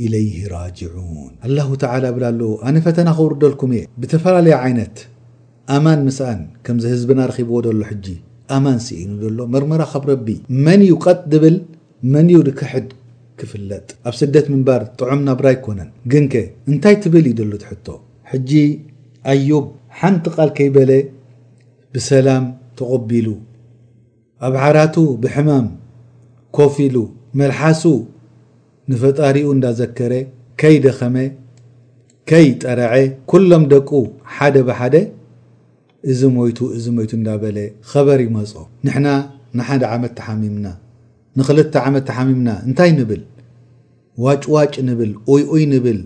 إليه 0.00 0.48
راجعون 0.48 1.30
الله 1.44 1.74
تعالى 1.74 2.12
بل 2.12 2.38
ل 2.38 2.56
أنا 2.64 2.80
فتنا 2.80 3.12
خورلكم 3.12 3.80
بتفللي 3.98 4.52
عنة 4.52 4.92
أمان 5.70 5.98
مسأ 6.06 6.28
كم 6.64 6.76
هزبنا 6.76 7.26
ربዎ 7.26 7.66
ل 7.80 7.84
أمان 8.56 8.78
سن 8.78 9.10
مرمرة 9.54 9.86
رب 10.08 10.28
من 10.66 10.80
يقط 10.92 11.20
بل 11.32 11.56
من 12.14 12.26
ي 12.36 12.38
كحد 12.58 12.86
ክፍለጥ 13.40 13.84
ኣብ 14.08 14.14
ስደት 14.20 14.46
ምንባር 14.52 14.82
ጥዑም 14.98 15.20
ናብራ 15.28 15.46
ይኮነን 15.56 15.88
ግንከ 16.12 16.34
እንታይ 16.70 16.96
ትብል 17.04 17.24
ዩደሎ 17.30 17.52
ትሕቶ 17.62 17.86
ሕጂ 18.30 18.50
ኣዩብ 19.32 19.66
ሓንቲ 20.00 20.24
ቓል 20.36 20.50
ከይበለ 20.58 20.90
ብሰላም 21.96 22.44
ተቐቢሉ 22.78 23.26
ኣብሓራቱ 24.46 24.96
ብሕማም 25.24 25.66
ኮፊ 26.58 26.76
ሉ 26.94 27.02
መልሓሱ 27.40 27.82
ንፈጣሪኡ 28.92 29.46
እንዳዘከረ 29.56 30.12
ከይደኸመ 30.62 31.16
ከይጠረዐ 32.30 32.92
ኵሎም 33.32 33.64
ደቁ 33.72 33.90
ሓደ 34.36 34.56
ብሓደ 34.70 34.94
እዚ 36.12 36.20
ሞይቱ 36.38 36.58
እዚ 36.78 36.84
ሞይቱ 36.96 37.12
እንዳበለ 37.18 37.58
ኸበር 37.92 38.18
ይመፁ 38.26 38.52
ንሕና 38.86 39.06
ንሓደ 39.58 39.82
ዓመት 39.94 40.12
ተሓሚምና 40.18 40.66
ንኽልተ 41.40 41.74
ዓመት 41.88 42.04
ተሓሚምና 42.08 42.50
እንታይ 42.66 42.90
ንብል 42.98 43.22
ዋጭዋጪ 44.24 44.74
ንብል 44.88 45.10
እይኡይ 45.32 45.64
ንብል 45.72 45.98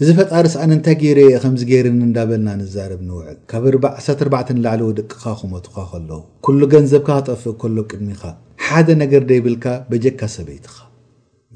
እዚ 0.00 0.08
ፈጣሪ 0.18 0.46
ስኣን 0.54 0.72
እንታይ 0.76 0.96
ገይረ 1.02 1.18
የየ 1.26 1.36
ከምዚ 1.42 1.62
ገይርን 1.70 2.00
እንዳበልና 2.06 2.48
ንዛረብ 2.60 3.00
ንውዕድ 3.10 3.38
ካብ 3.50 3.64
ባዕ14ዕላዕሊ 3.84 4.80
ውደቅኻ 4.88 5.22
ክመቱኻ 5.40 5.76
ኸለዉ 5.92 6.20
ኩሉ 6.46 6.60
ገንዘብካ 6.74 7.08
ክጠፍእ 7.22 7.56
ከሎ 7.62 7.76
ቅድሚኻ 7.92 8.22
ሓደ 8.64 8.88
ነገር 9.02 9.22
ደይብልካ 9.30 9.64
በጀካ 9.92 10.20
ሰበይትኻ 10.36 10.76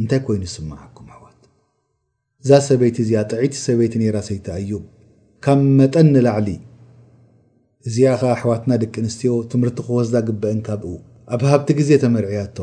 እንታይ 0.00 0.20
ኮይኑ 0.28 0.42
ይስማዓኩም 0.48 1.08
ኣሕዋት 1.14 1.38
እዛ 2.42 2.50
ሰበይቲ 2.68 2.96
እዚኣ 3.04 3.22
ጥዒቲ 3.32 3.54
ሰበይቲ 3.66 3.94
ኔራ 4.04 4.16
ዘይትኣዩ 4.30 4.72
ካብ 5.46 5.60
መጠን 5.80 6.08
ንላዕሊ 6.16 6.48
እዚኣ 7.88 8.10
ኻ 8.22 8.32
ኣሕዋትና 8.36 8.70
ድቂ 8.84 8.94
ኣንስትዮ 9.06 9.32
ትምህርቲ 9.52 9.78
ክወዝዳ 9.88 10.16
ግበአን 10.30 10.60
ካብኡ 10.68 10.94
ኣብ 11.34 11.42
ሃብቲ 11.52 11.68
ግዜ 11.80 11.90
ተመርዕያቶ 12.04 12.56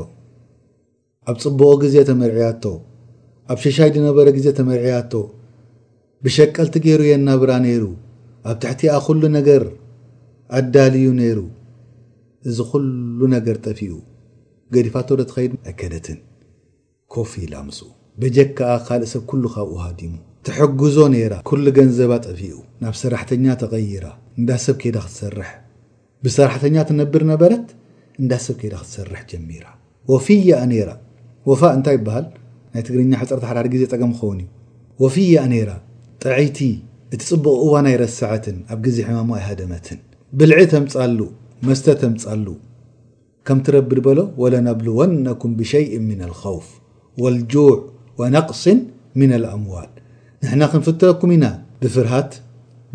ኣብ 1.32 1.38
ፅቡቆ 1.44 1.70
ግዜ 1.84 1.96
ተመርዕያቶ 2.10 2.64
ኣብ 3.52 3.58
ሸሻይ 3.64 3.90
ድነበረ 3.96 4.28
ግዜ 4.38 4.48
ተመርዕያቶ 4.60 5.12
ብሸቀልቲ 6.26 6.76
ገይሩ 6.86 7.02
የናብራ 7.08 7.52
ነይሩ 7.66 7.84
ኣብ 8.50 8.56
ትሕቲኣ 8.64 8.94
ኩሉ 9.06 9.22
ነገር 9.38 9.64
ኣዳልዩ 10.60 11.08
ነይሩ 11.20 11.40
እዚ 12.50 12.58
ኩሉ 12.72 13.20
ነገር 13.36 13.58
ጠፊኡ 13.66 13.92
ገዲፋቶ 14.76 15.10
ዶተኸይድ 15.22 15.54
ኣከደትን 15.72 16.20
ኮፍ 17.16 17.34
ላ 17.52 17.56
ምፁኡ 17.68 17.88
በጀ 18.22 18.38
ክኣ 18.60 18.70
ካልእ 18.88 19.10
ሰብ 19.14 19.24
ኩሉ 19.32 19.44
ካብኡ 19.56 19.76
ሃዲሙ 19.88 20.14
ትሐግዞ 20.48 20.98
ነይራ 21.16 21.34
ኩሉ 21.50 21.66
ገንዘባ 21.78 22.12
ጠፊኡ 22.28 22.56
ናብ 22.84 22.96
ሰራሕተኛ 23.02 23.46
ተቐይራ 23.64 24.06
እንዳ 24.40 24.50
ሰብ 24.66 24.78
ከዳ 24.84 24.98
ክትሰርሕ 25.06 25.52
ብሰራሕተኛ 26.26 26.76
ትነብር 26.92 27.26
ነበረት 27.34 27.68
እንዳ 28.22 28.32
ሰብ 28.46 28.56
ከዳ 28.64 28.74
ክትሰርሕ 28.84 29.22
ጀሚራ 29.34 29.66
ወፊያኣ 30.14 30.62
ነይራ 30.72 30.90
ወፋ 31.50 31.62
እንታይ 31.76 31.96
ይበሃል 31.98 32.26
ናይ 32.74 32.82
ትግርኛ 32.88 33.12
ሓፀርታ 33.20 33.44
ሓዳሓደ 33.50 33.68
ግዜ 33.74 33.84
ፀገም 33.92 34.12
ኸውን 34.20 34.40
እዩ 34.44 34.48
ወፊያ 35.04 35.38
ኣነራ 35.48 35.70
ጠዐይቲ 36.24 36.58
እቲ 37.14 37.22
ፅቡቕ 37.32 37.60
ዋ 37.74 37.82
ናይ 37.86 37.96
ረሳዓትን 38.02 38.58
ኣብ 38.74 38.80
ግዜ 38.86 38.98
ሕማሙ 39.10 39.30
ኣይሃደመትን 39.40 40.00
ብልዒ 40.40 40.60
ተምፃሉ 40.74 41.20
መስተ 41.68 41.86
ተምፃሉ 42.02 42.48
ከምትረብድበሎ 43.50 44.20
ወለናብልወነኩም 44.42 45.52
ብሸይء 45.60 45.92
ምና 46.08 46.22
ልخውፍ 46.32 46.68
واልጁዕ 47.24 47.70
وነቕሲ 48.20 48.66
ምን 49.20 49.32
ልኣምዋል 49.44 49.90
ንሕና 50.44 50.62
ክንፍትለኩም 50.74 51.32
ኢና 51.38 51.46
ብፍርሃት 51.84 52.32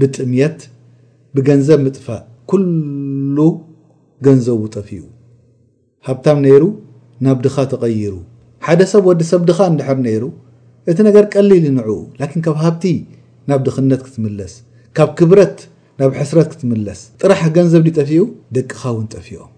ብጥምየት 0.01 0.59
ብገንዘብ 1.37 1.81
ምጥፋእ 1.87 2.21
ኩሉ 2.51 3.39
ገንዘቡ 4.29 4.61
ጠፊኡ 4.77 5.03
ሃብታም 6.09 6.39
ነይሩ 6.47 6.63
ናብ 7.25 7.39
ድኻ 7.47 7.57
ተቐይሩ 7.73 8.13
ሓደ 8.67 8.81
ሰብ 8.91 9.05
ወዲ 9.09 9.23
ሰብ 9.31 9.43
ድኻ 9.49 9.59
እንድሕር 9.71 9.99
ነይሩ 10.07 10.25
እቲ 10.91 10.99
ነገር 11.07 11.25
ቀሊል 11.35 11.65
ይንዕኡ 11.69 11.89
ላኪን 12.21 12.41
ካብ 12.47 12.57
ሃብቲ 12.65 12.85
ናብ 13.51 13.61
ድኽነት 13.67 14.03
ክትምለስ 14.07 14.53
ካብ 14.97 15.11
ክብረት 15.19 15.57
ናብ 16.01 16.11
ሕስረት 16.21 16.49
ክትምለስ 16.53 17.01
ጥራሕ 17.21 17.41
ገንዘብ 17.57 17.83
ድጠፊኡ 17.89 18.21
ደቅኻ 18.57 18.81
ውን 18.97 19.07
ጠፊኦም 19.15 19.51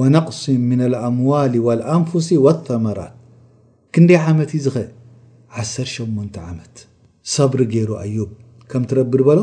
ወነቕሱን 0.00 0.62
ምና 0.68 0.80
ልኣምዋል 0.92 1.52
ወልኣንፉሲ 1.66 2.28
ወተመራት 2.46 3.12
ክንደይ 3.96 4.18
ዓመት 4.30 4.50
ዝኸእ 4.66 4.88
1ሸ 5.64 5.94
ዓመት 6.50 6.74
ሰብሪ 7.36 7.60
ገይሩ 7.74 7.90
ኣዩብ 8.02 8.30
ከም 8.70 8.82
ትረብ 8.90 9.14
በሎ 9.28 9.38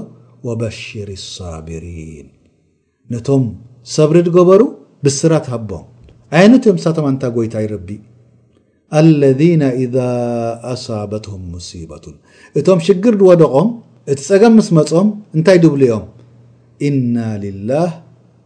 ወበሽር 0.50 1.12
ኣሳቢሪን 1.18 2.28
ነቶም 3.14 3.46
ሰብሪ 3.98 4.18
ድገበሩ 4.30 4.62
ብስራት 5.06 5.46
ሃቦም 5.54 5.86
ዓይነት 6.40 6.64
እዮም 6.68 6.80
ሳተማንታ 6.86 7.24
ጎይታ 7.38 7.56
ይረቢእ 7.66 8.02
اለذن 9.00 9.62
إذ 9.84 9.94
ኣصበትهም 10.74 11.42
ሙሲበቱን 11.54 12.16
እቶም 12.60 12.80
ሽግር 12.88 13.14
ድወደቆም 13.22 13.70
እቲ 14.12 14.20
ፀገም 14.30 14.54
ምስመፅም 14.60 15.08
እንታይ 15.36 15.58
ድብል 15.64 15.84
ኦም 15.98 16.04
إና 16.88 17.16
ላه 17.70 17.92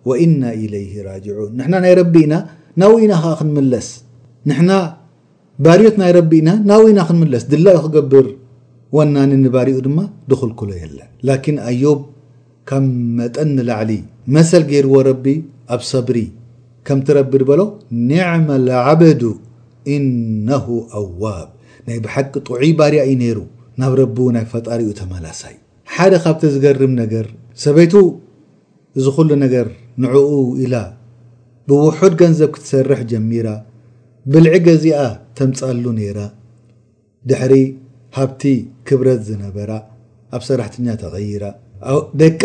وإና 0.10 0.42
إለይه 0.62 0.94
ራጅعን 1.10 1.52
ንና 1.60 1.74
ናይ 1.84 1.94
ረቢኢና 2.02 2.34
ና 2.80 2.92
ኢና 3.04 3.14
ክንምለስ 3.40 3.88
ንና 4.50 4.70
ባርዮት 5.64 5.96
ናይ 6.02 6.12
ረቢ 6.18 6.32
ኢና 6.42 6.50
ና 6.70 6.72
ኢና 6.92 7.00
ክንምለስ 7.10 7.44
ድላኡ 7.52 7.78
ክገብር 7.86 8.26
ዋናኒ 8.98 9.32
ንባሪኡ 9.46 9.78
ድማ 9.88 9.98
ድክልኩሎ 10.32 10.70
የለን 10.82 11.10
ላን 11.28 11.58
አዩብ 11.70 12.02
ከም 12.70 12.86
መጠ 13.18 13.36
ኒላዕሊ 13.58 13.92
መሰል 14.36 14.64
ገይርዎ 14.72 14.96
ረቢ 15.10 15.26
ኣብ 15.76 15.82
صብሪ 15.94 16.18
ከም 16.90 17.00
ትረቢ 17.08 17.32
በሎ 17.50 17.62
ኒዕማ 18.12 18.48
ዓበዱ 18.90 19.22
እነሁ 19.96 20.68
ኣዋብ 21.02 21.48
ናይ 21.88 21.98
ብሓቂ 22.06 22.34
ጥዑይ 22.48 22.72
ባርያ 22.80 23.02
እዩ 23.10 23.14
ነይሩ 23.22 23.40
ናብ 23.82 23.94
ረቢ 24.02 24.18
ናይ 24.36 24.46
ፈጣሪኡ 24.54 24.90
ተመላሳዩ 25.00 25.56
ሓደ 25.96 26.14
ካብቲ 26.24 26.42
ዝገርም 26.54 26.94
ነገር 27.02 27.26
ሰበይቱ 27.64 27.94
እዚ 29.00 29.06
ኩሉ 29.18 29.30
ነገር 29.46 29.68
ንዕኡ 30.04 30.28
ኢላ 30.64 30.76
ብውሑድ 31.70 32.14
ገንዘብ 32.22 32.50
ክትሰርሕ 32.56 33.00
ጀሚራ 33.12 33.48
ብልዒ 34.34 34.56
ገዚኣ 34.68 35.00
ተምፃሉ 35.38 35.86
ነይራ 36.00 36.20
ድሕሪ 37.30 37.54
ሃብቲ 38.18 38.44
ክብረት 38.88 39.22
ዝነበራ 39.28 39.72
ኣብ 40.38 40.42
ሰራሕትኛ 40.50 40.88
ተቐይራ 41.02 41.44
ደቃ 42.22 42.42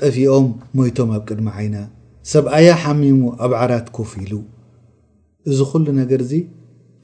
ጠፊኦም 0.00 0.46
ሞይቶም 0.78 1.08
ኣብ 1.16 1.22
ቅድሚዓይና 1.28 1.76
ሰብኣያ 2.32 2.68
ሓሚሙ 2.84 3.20
ኣብ 3.44 3.52
ዓራት 3.64 3.86
ኮፍ 3.96 4.10
ኢሉ 4.24 4.34
እዚ 5.50 5.58
ኩሉ 5.72 5.86
ነገር 6.00 6.20
ዚ 6.30 6.34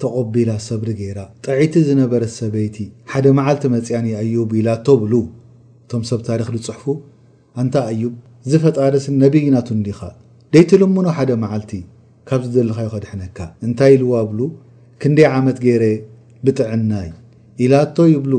ተቆቢላ 0.03 0.51
ሰብሪ 0.69 0.89
ጌይራ 1.01 1.19
ጥዒቲ 1.45 1.75
ዝነበረ 1.89 2.23
ሰበይቲ 2.39 2.77
ሓደ 3.13 3.27
መዓልቲ 3.39 3.65
መፅኣን 3.75 4.07
ይኣዩብ 4.13 4.51
ኢላቶ 4.61 4.87
ብሉ 5.05 5.13
እቶም 5.85 6.03
ሰብታሪክ 6.11 6.49
ዝፅሑፉ 6.63 6.85
ኣንታይ 7.61 7.85
ኣዩብ 7.93 8.15
ዝፈጣረስን 8.53 9.15
ነብይናቱንዲኻ 9.23 10.01
ደይቲ 10.55 10.71
ልሙኖ 10.83 11.07
ሓደ 11.19 11.31
መዓልቲ 11.45 11.73
ካብ 12.31 12.43
ዝደለኻዩ 12.49 12.89
ኸድሕነካ 12.95 13.39
እንታይ 13.67 13.93
ኢልዋ 13.97 14.15
ብሉ 14.33 14.41
ክንደይ 15.03 15.29
ዓመት 15.39 15.59
ገይረ 15.65 15.85
ብጥዕናይ 16.47 17.09
ኢላቶ 17.65 17.97
ይብሉ 18.15 18.33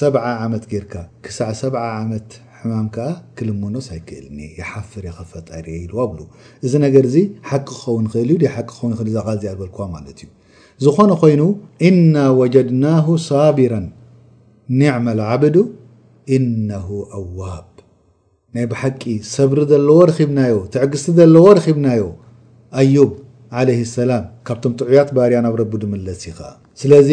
ሰብዓ 0.00 0.24
ዓመት 0.46 0.64
ጌርካ 0.72 0.94
ክሳዕ 1.26 1.50
ሰብዓ 1.62 1.82
ዓመት 2.02 2.28
ሕማም 2.60 2.88
ከዓ 2.96 3.08
ክልሙኖሳኣይክእልኒ 3.36 4.38
ይሓፍር 4.60 5.04
ኸፈጣሪየ 5.18 5.76
ኢልዋ 5.84 5.98
ኣብሉ 6.06 6.20
እዚ 6.66 6.72
ነገር 6.86 7.04
እዚ 7.10 7.16
ሓቂ 7.50 7.62
ክኸውን 7.70 8.06
ክእል 8.14 8.28
እዩ 8.32 8.38
ደሓቂ 8.44 8.66
ክኸውን 8.72 8.94
ክዘቐዝእ 9.00 9.48
ኣዝበልክዋ 9.52 9.84
ማለት 9.96 10.18
እዩ 10.24 10.28
ዝኾነ 10.84 11.10
ኮይኑ 11.20 11.42
እና 11.88 12.16
ወጀድናሁ 12.40 13.06
ሳቢራ 13.28 13.74
ኒዕማ 14.80 15.06
ልዓብዱ 15.20 15.56
እነሁ 16.36 16.88
ኣዋብ 17.20 17.66
ናይ 18.56 18.64
ብሓቂ 18.72 19.02
ሰብሪ 19.34 19.58
ዘለዎ 19.70 19.98
ረኺብናዮ 20.10 20.54
ትዕግስቲ 20.74 21.08
ዘለዎ 21.18 21.46
ረኺብናዮ 21.58 22.04
ኣዩብ 22.82 23.10
ለይ 23.68 23.78
ሰላም 23.96 24.24
ካብቶም 24.46 24.72
ትዑያት 24.78 25.08
ባርያ 25.16 25.38
ናብ 25.44 25.54
ረቢ 25.60 25.72
ድምለስ 25.82 26.22
ኢኸ 26.30 26.38
ስለዚ 26.80 27.10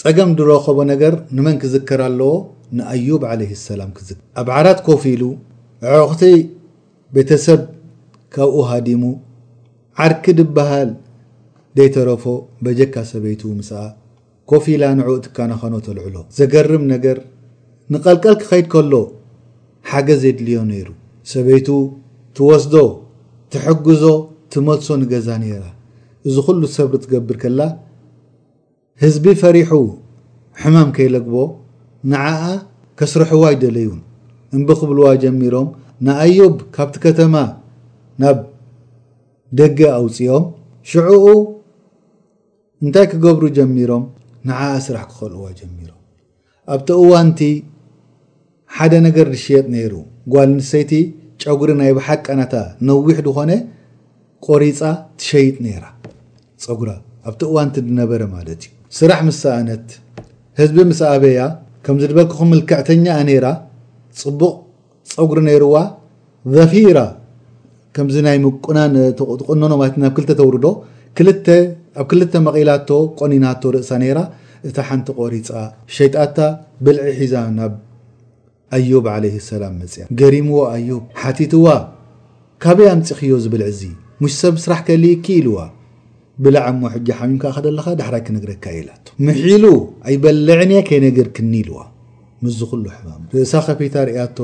ጸገም 0.00 0.30
ድረከቦ 0.40 0.78
ነገር 0.92 1.14
ንመን 1.36 1.56
ክዝከር 1.62 2.00
ኣለዎ 2.08 2.32
ንኣዩብ 2.76 3.22
ለ 3.40 3.46
ሰላም 3.68 3.90
ክዝከር 3.98 4.22
ኣብ 4.40 4.48
ዓራት 4.60 4.80
ኮፊ 4.88 5.02
ኢሉ 5.14 5.24
ዕክቲ 6.02 6.22
ቤተሰብ 7.16 7.62
ካብኡ 8.36 8.56
ሃዲሙ 8.72 9.02
ዓርኪ 10.04 10.24
ድበሃል 10.40 10.90
ደይተረፎ 11.78 12.24
በጀካ 12.64 12.94
ሰበይቱ 13.10 13.42
ምስኣ 13.58 13.76
ኮፍ 14.50 14.64
ኢላ 14.72 14.84
ንዑኡ 14.98 15.12
እትካ 15.20 15.36
ናኸኖ 15.50 15.74
ተልዕሎ 15.86 16.16
ዘገርም 16.38 16.82
ነገር 16.94 17.18
ንቐልቀል 17.92 18.34
ክኸይድ 18.42 18.66
ከሎ 18.72 18.94
ሓገዝ 19.90 20.18
ዘድልዮም 20.24 20.66
ነይሩ 20.72 20.88
ሰበይቱ 21.32 21.68
ትወስዶ 22.36 22.74
ትሐግዞ 23.54 24.04
ትመሶ 24.52 24.86
ንገዛ 25.02 25.28
ነይራ 25.42 25.64
እዚ 26.28 26.36
ኩሉ 26.46 26.62
ሰብ 26.76 26.90
ሪ 26.98 27.00
ትገብር 27.04 27.36
ከላ 27.42 27.60
ህዝቢ 29.02 29.24
ፈሪሑ 29.42 29.72
ሕማም 30.62 30.90
ከይለግቦ 30.96 31.34
ንዓኣ 32.12 32.42
ከስርሕዋ 32.98 33.42
ይደለይን 33.54 34.00
እምብኽብልዋ 34.56 35.06
ጀሚሮም 35.24 35.68
ንኣዩብ 36.06 36.54
ካብቲ 36.76 36.96
ከተማ 37.04 37.34
ናብ 38.22 38.38
ደገ 39.58 39.78
ኣውፂኦም 40.00 40.44
ሽዑኡ 40.90 41.26
እንታይ 42.84 43.06
ክገብሩ 43.10 43.44
ጀሚሮም 43.56 44.04
ንዓኣ 44.48 44.70
ስራሕ 44.86 45.02
ክኸልእዋ 45.10 45.44
ጀሚሮም 45.60 45.98
ኣብቲ 46.74 46.88
እዋንቲ 47.02 47.40
ሓደ 48.76 48.92
ነገር 49.06 49.26
ዝሽየጥ 49.34 49.66
ነይሩ 49.74 49.92
ጓል 50.32 50.50
ንሰይቲ 50.58 50.92
ጨጉሪ 51.42 51.70
ናይ 51.80 51.90
ባሓቃናታ 51.98 52.54
ነዊሕ 52.88 53.16
ዝኾነ 53.26 53.52
ቆሪፃ 54.46 54.80
ትሸይጥ 55.20 55.54
ነይራ 55.66 55.84
ፀጉራ 56.64 56.90
ኣብቲ 57.28 57.40
እዋንቲ 57.50 57.76
ዝነበረ 57.88 58.22
ማለት 58.34 58.62
እዩ 58.66 58.70
ስራሕ 58.98 59.20
ምሳኣነት 59.28 59.86
ህዝቢ 60.60 60.76
ምስኣበያ 60.90 61.42
ከምዚ 61.86 62.02
ዝበልክኩም 62.10 62.48
ምልክዕተኛ 62.52 63.06
ነራ 63.28 63.46
ፅቡቅ 64.22 64.54
ፀጉሪ 65.12 65.38
ነይርዋ 65.48 65.74
ዘፊራ 66.56 66.98
ከምዚ 67.96 68.16
ናይ 68.26 68.36
ምቁናን 68.46 68.94
ትቁነኖ 69.20 69.72
ለ 69.82 69.88
ናብ 70.02 70.12
ክልተ 70.16 70.30
ተውርዶ 70.40 70.66
ኣብ 71.20 72.06
ክልተ 72.10 72.32
መቒላቶ 72.44 72.88
ቆኒናቶ 73.20 73.62
ርእሳ 73.74 73.90
ነራ 74.02 74.18
እታ 74.68 74.76
ሓንቲ 74.88 75.06
ቆሪፃ 75.20 75.48
ሸይጣታ 75.96 76.38
ብልዒ 76.84 77.00
ሒዛ 77.18 77.34
ናብ 77.56 77.72
ኣዮብ 78.76 79.06
ለይ 79.24 79.34
ሰላም 79.50 79.74
መፅያ 79.80 80.02
ገሪምዎ 80.20 80.58
ኣዮ 80.76 80.90
ሓቲትዋ 81.22 81.66
ካበይ 82.64 82.88
ኣምፂ 82.94 83.08
ክዮ 83.18 83.34
ዝብልዕዚ 83.44 83.80
ምሽ 84.22 84.34
ሰብ 84.42 84.54
ስራሕ 84.64 84.80
ከልይ 84.88 85.14
ኪ 85.24 85.36
ኢልዋ 85.40 85.56
ብላዓ 86.44 86.64
እሞ 86.74 86.82
ሕጂ 86.94 87.08
ሓሚምካ 87.18 87.44
ከደለካ 87.56 87.86
ዳሕዳይክነግረካ 88.00 88.64
ኢላቶ 88.80 89.04
ምሒኢሉ 89.26 89.64
ኣይበልዕን 90.08 90.72
ከይ 90.88 90.98
ነግር 91.06 91.28
ክኒ 91.36 91.52
ኢልዋ 91.62 91.78
ምዝ 92.44 92.58
ኩሉ 92.72 92.84
ሕባሙ 92.96 93.20
ርእሳ 93.36 93.52
ከፊታ 93.68 93.94
ርእያቶ 94.10 94.38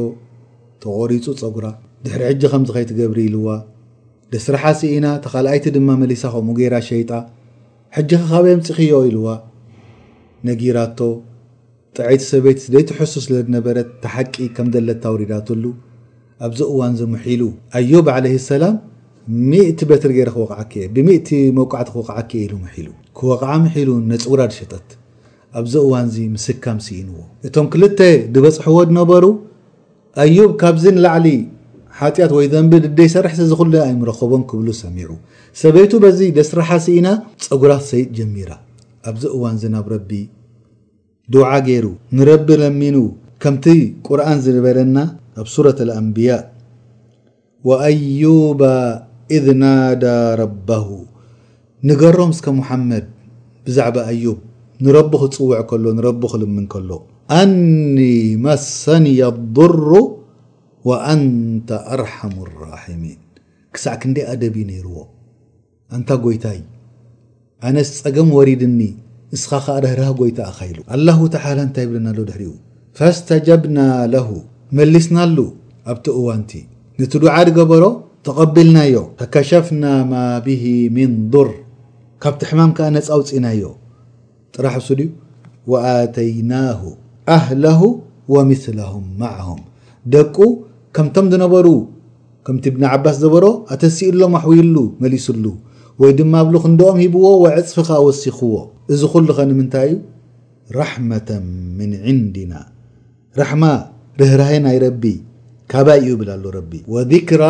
ተቆሪፁ 0.85 1.25
ፀጉራ 1.43 1.67
ድሕሪ 2.05 2.23
ሕጂ 2.31 2.43
ከምዚ 2.53 2.71
ከይትገብሪ 2.77 3.19
ኢልዋ 3.31 3.47
ደስራሓሲኢና 4.35 5.07
ተኻልኣይቲ 5.25 5.67
ድማ 5.75 5.91
መሊሳ 6.01 6.23
ከሙኡ 6.33 6.55
ገይራ 6.59 6.75
ሸይጣ 6.89 7.11
ሕጂ 7.97 8.11
ክኻበየምፅክዮ 8.23 8.97
ኢሉዋ 9.11 9.29
ነጊራቶ 10.49 10.99
ጥዕይቲ 11.97 12.23
ሰበይቲ 12.33 12.61
ደትሕሱስ 12.75 13.27
ለ 13.31 13.35
ዝነበረት 13.47 13.89
ተሓቂ 14.03 14.35
ከም 14.57 14.67
ዘለታውሪዳትሉ 14.75 15.65
ኣብዚ 16.47 16.61
እዋን 16.73 16.93
ዚ 16.99 17.09
ሙሒሉ 17.15 17.41
ኣዩብ 17.81 18.09
ለ 18.25 18.35
ሰላም 18.51 18.77
ሚእቲ 19.53 19.79
በትሪ 19.91 20.11
ገይረ 20.19 20.31
ክወቕዓክ 20.37 20.73
ብሚእቲ 20.97 21.29
መውቃዓቲ 21.59 21.89
ክወቕዓ 21.95 22.19
ክ 22.31 22.41
ኢሉ 22.45 22.53
ሙሒሉ 22.65 22.89
ክወቕዓ 23.21 23.51
ምሒሉ 23.65 23.91
ነፅጉራ 24.13 24.41
ድሸጠት 24.53 24.89
ኣብዚ 25.61 25.75
እዋንዚ 25.87 26.17
ምስካም 26.37 26.79
ሲኢንዎ 26.87 27.17
እቶም 27.47 27.67
ክልተ 27.73 27.99
ዝበፅሕዎ 28.35 28.79
ድነበሩ 28.91 29.25
ኣዩብ 30.25 30.53
ካብዚ 30.63 30.85
ንላዕሊ 30.99 31.27
ሓጢኣት 32.01 32.33
ወይ 32.37 32.47
ዘንቢ 32.53 32.73
ድደይ 32.85 33.09
ሰርሕ 33.15 33.33
ሰ 33.39 33.45
ዝሉ 33.51 33.73
ኣይእምረከቦም 33.85 34.43
ክብሉ 34.51 34.69
ሰሚዑ 34.83 35.09
ሰበይቱ 35.63 35.93
በዚ 36.05 36.19
ደስረሓሲ 36.39 36.87
ኢና 36.99 37.09
ፀጉራት 37.45 37.83
ሰይጥ 37.91 38.07
ጀሚራ 38.19 38.51
ኣብዚ 39.11 39.23
እዋን 39.37 39.55
እዚ 39.59 39.65
ናብ 39.75 39.87
ረቢ 39.95 40.11
ድዓ 41.35 41.47
ገይሩ 41.69 41.87
ንረቢ 42.19 42.49
ለሚኑ 42.63 42.97
ከምቲ 43.43 43.67
ቁርኣን 44.09 44.39
ዝንበለና 44.45 44.99
ኣብ 45.43 45.47
ሱረት 45.55 45.81
አልኣንብያ 45.85 46.31
ወኣዩባ 47.69 48.63
እዝ 49.37 49.47
ናዳ 49.63 50.05
ረባሁ 50.43 50.89
ንገሮ 51.89 52.19
ምስከ 52.31 52.47
ሙሓመድ 52.59 53.07
ብዛዕባ 53.67 53.97
ኣዩብ 54.13 54.39
ንረቢ 54.85 55.13
ክፅውዕ 55.23 55.59
ከሎ 55.71 55.85
ንረቢ 55.99 56.23
ክልምን 56.33 56.67
ከሎ 56.75 56.91
ኣኒ 57.43 57.99
መሰን 58.47 59.05
ኣሩ 59.67 59.87
አንተ 61.13 61.71
ኣርሓሙ 61.95 62.37
ራሚን 62.71 63.21
ክሳዕ 63.77 63.95
ክንደይ 64.03 64.25
ኣደቢ 64.33 64.57
ነይርዎ 64.71 64.97
እንታ 65.97 66.11
ጎይታይ 66.25 66.61
ኣነ 67.69 67.77
ፀገም 68.05 68.29
ወሪድኒ 68.37 68.81
ንስኻ 69.33 69.51
ከዓ 69.65 69.77
ዳህርሃ 69.85 70.09
ጎይታ 70.21 70.39
ኣኸኢሉ 70.51 70.79
አላሁ 70.97 71.19
ተላ 71.35 71.57
እንታይ 71.67 71.87
ብለናሎ 71.91 72.19
ድርዩ 72.31 72.49
ፈስተጀብና 72.99 73.79
ለሁ 74.15 74.29
መሊስናሉ 74.79 75.37
ኣብቲ 75.93 76.07
እዋንቲ 76.21 76.53
ነቲ 77.01 77.15
ዱዓ 77.25 77.35
ድገበሮ 77.49 77.85
ተቐቢልናዮ 78.27 78.97
ፈከሸፍና 79.19 79.85
ማ 80.13 80.23
ብሂ 80.47 80.63
ምን 80.97 81.13
ር 81.49 81.51
ካብቲ 82.25 82.43
ሕማም 82.51 82.71
ከዓ 82.79 82.87
ነፃውፂናዮ 82.99 83.65
ጥራሕ 84.55 84.75
ሱ 84.87 84.97
ድዩ 85.01 85.11
ኣተይናሁ 85.93 86.81
ኣህላሁ 87.37 87.81
ወምስለም 88.35 89.05
ማሁም 89.23 89.61
ደቁ 90.15 90.37
ከምቶም 90.99 91.27
ዝነበሩ 91.33 91.67
ከምቲ 92.47 92.65
እብኒ 92.71 92.83
ዓባስ 92.95 93.17
ዘበሮ 93.23 93.45
ኣተሲእ 93.75 94.09
ሎም 94.21 94.33
ኣሕዊይሉ 94.39 94.77
መሊሱሉ 95.03 95.45
ወይ 96.03 96.13
ድማ 96.19 96.33
ኣብሉክንደኦም 96.45 96.97
ሂብዎ 97.03 97.25
ወዕፅፊካ 97.43 97.91
ወሲኽዎ 98.07 98.55
እዚ 98.93 99.01
ኩሉኸ 99.13 99.39
ንምንታይ 99.51 99.87
እዩ 99.93 99.99
ራሕማة 100.79 101.29
ምን 101.79 101.93
ዕንድና 102.13 102.55
ራሕማ 103.41 103.63
ርህራይ 104.23 104.57
ናይ 104.65 104.79
ረቢ 104.85 105.03
ካባይ 105.73 106.01
እዩ 106.03 106.09
ይብል 106.15 106.31
ኣሎ 106.35 106.45
ረቢ 106.59 106.73
ወክራ 106.95 107.43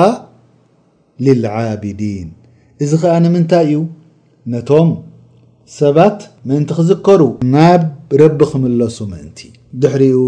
ልልዓብዲን 1.25 2.29
እዚ 2.85 2.93
ከዓ 3.05 3.15
ንምንታይ 3.25 3.65
እዩ 3.71 3.79
ነቶም 4.55 4.91
ሰባት 5.81 6.21
ምእንቲ 6.51 6.71
ክዝከሩ 6.81 7.23
ናብ 7.57 7.83
ረቢ 8.25 8.41
ክምለሱ 8.53 8.99
ምእንቲ 9.15 9.39
ድሕሪኡ 9.83 10.21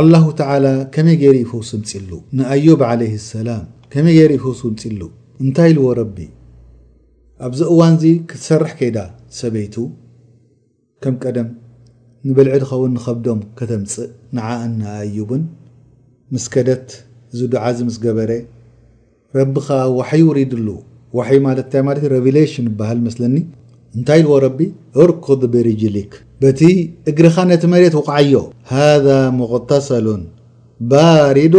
ኣላሁ 0.00 0.24
ተዓላ 0.38 0.66
ከመይ 0.94 1.16
ገይሪ 1.20 1.36
ይፈውስምፅሉ 1.44 2.10
ንኣዩብ 2.38 2.80
ዓለይህ 2.88 3.14
ሰላም 3.30 3.62
ከመይ 3.92 4.14
ገይሪ 4.18 4.32
ይፈውስምፅሉ 4.38 5.00
እንታይ 5.44 5.68
ኢልዎ 5.72 5.86
ረቢ 6.00 6.16
ኣብዚ 7.46 7.60
እዋን 7.72 7.94
እዚ 7.96 8.04
ክትሰርሕ 8.30 8.72
ከይዳ 8.80 8.98
ሰበይቱ 9.38 9.74
ከም 11.04 11.14
ቀደም 11.24 11.48
ንብልዒድ 12.28 12.64
ኸ 12.70 12.80
ውን 12.82 12.92
ንከብዶም 12.98 13.40
ከተምፅእ 13.60 14.08
ንዓእና 14.36 14.80
ኣዩብን 15.00 15.42
ምስ 16.34 16.46
ከደት 16.54 16.88
ዝዱዓዝ 17.40 17.78
ምስ 17.90 17.98
ገበረ 18.06 18.30
ረቢኻ 19.40 19.68
ዋሕይ 19.98 20.24
ውሪድሉ 20.30 20.68
ዋሕይ 21.20 21.40
ማለትንታ 21.48 21.84
ማለት 21.90 22.06
ሬቨሌሽን 22.16 22.66
ይበሃል 22.72 23.00
መስለኒ 23.08 23.36
እንታይ 23.98 24.20
ኢልዎ 24.22 24.34
ረቢ 24.48 24.60
እርክክ 25.02 25.42
በሪ 25.54 25.68
ጅሊክ 25.82 26.14
በቲ 26.42 26.60
እግርኻ 27.10 27.36
ነቲ 27.50 27.62
መሬት 27.72 27.94
ውቕዓዮ 28.00 28.34
ሃذ 28.72 29.06
ሙቅተሰሉ 29.38 30.06
ባሪድ 30.90 31.54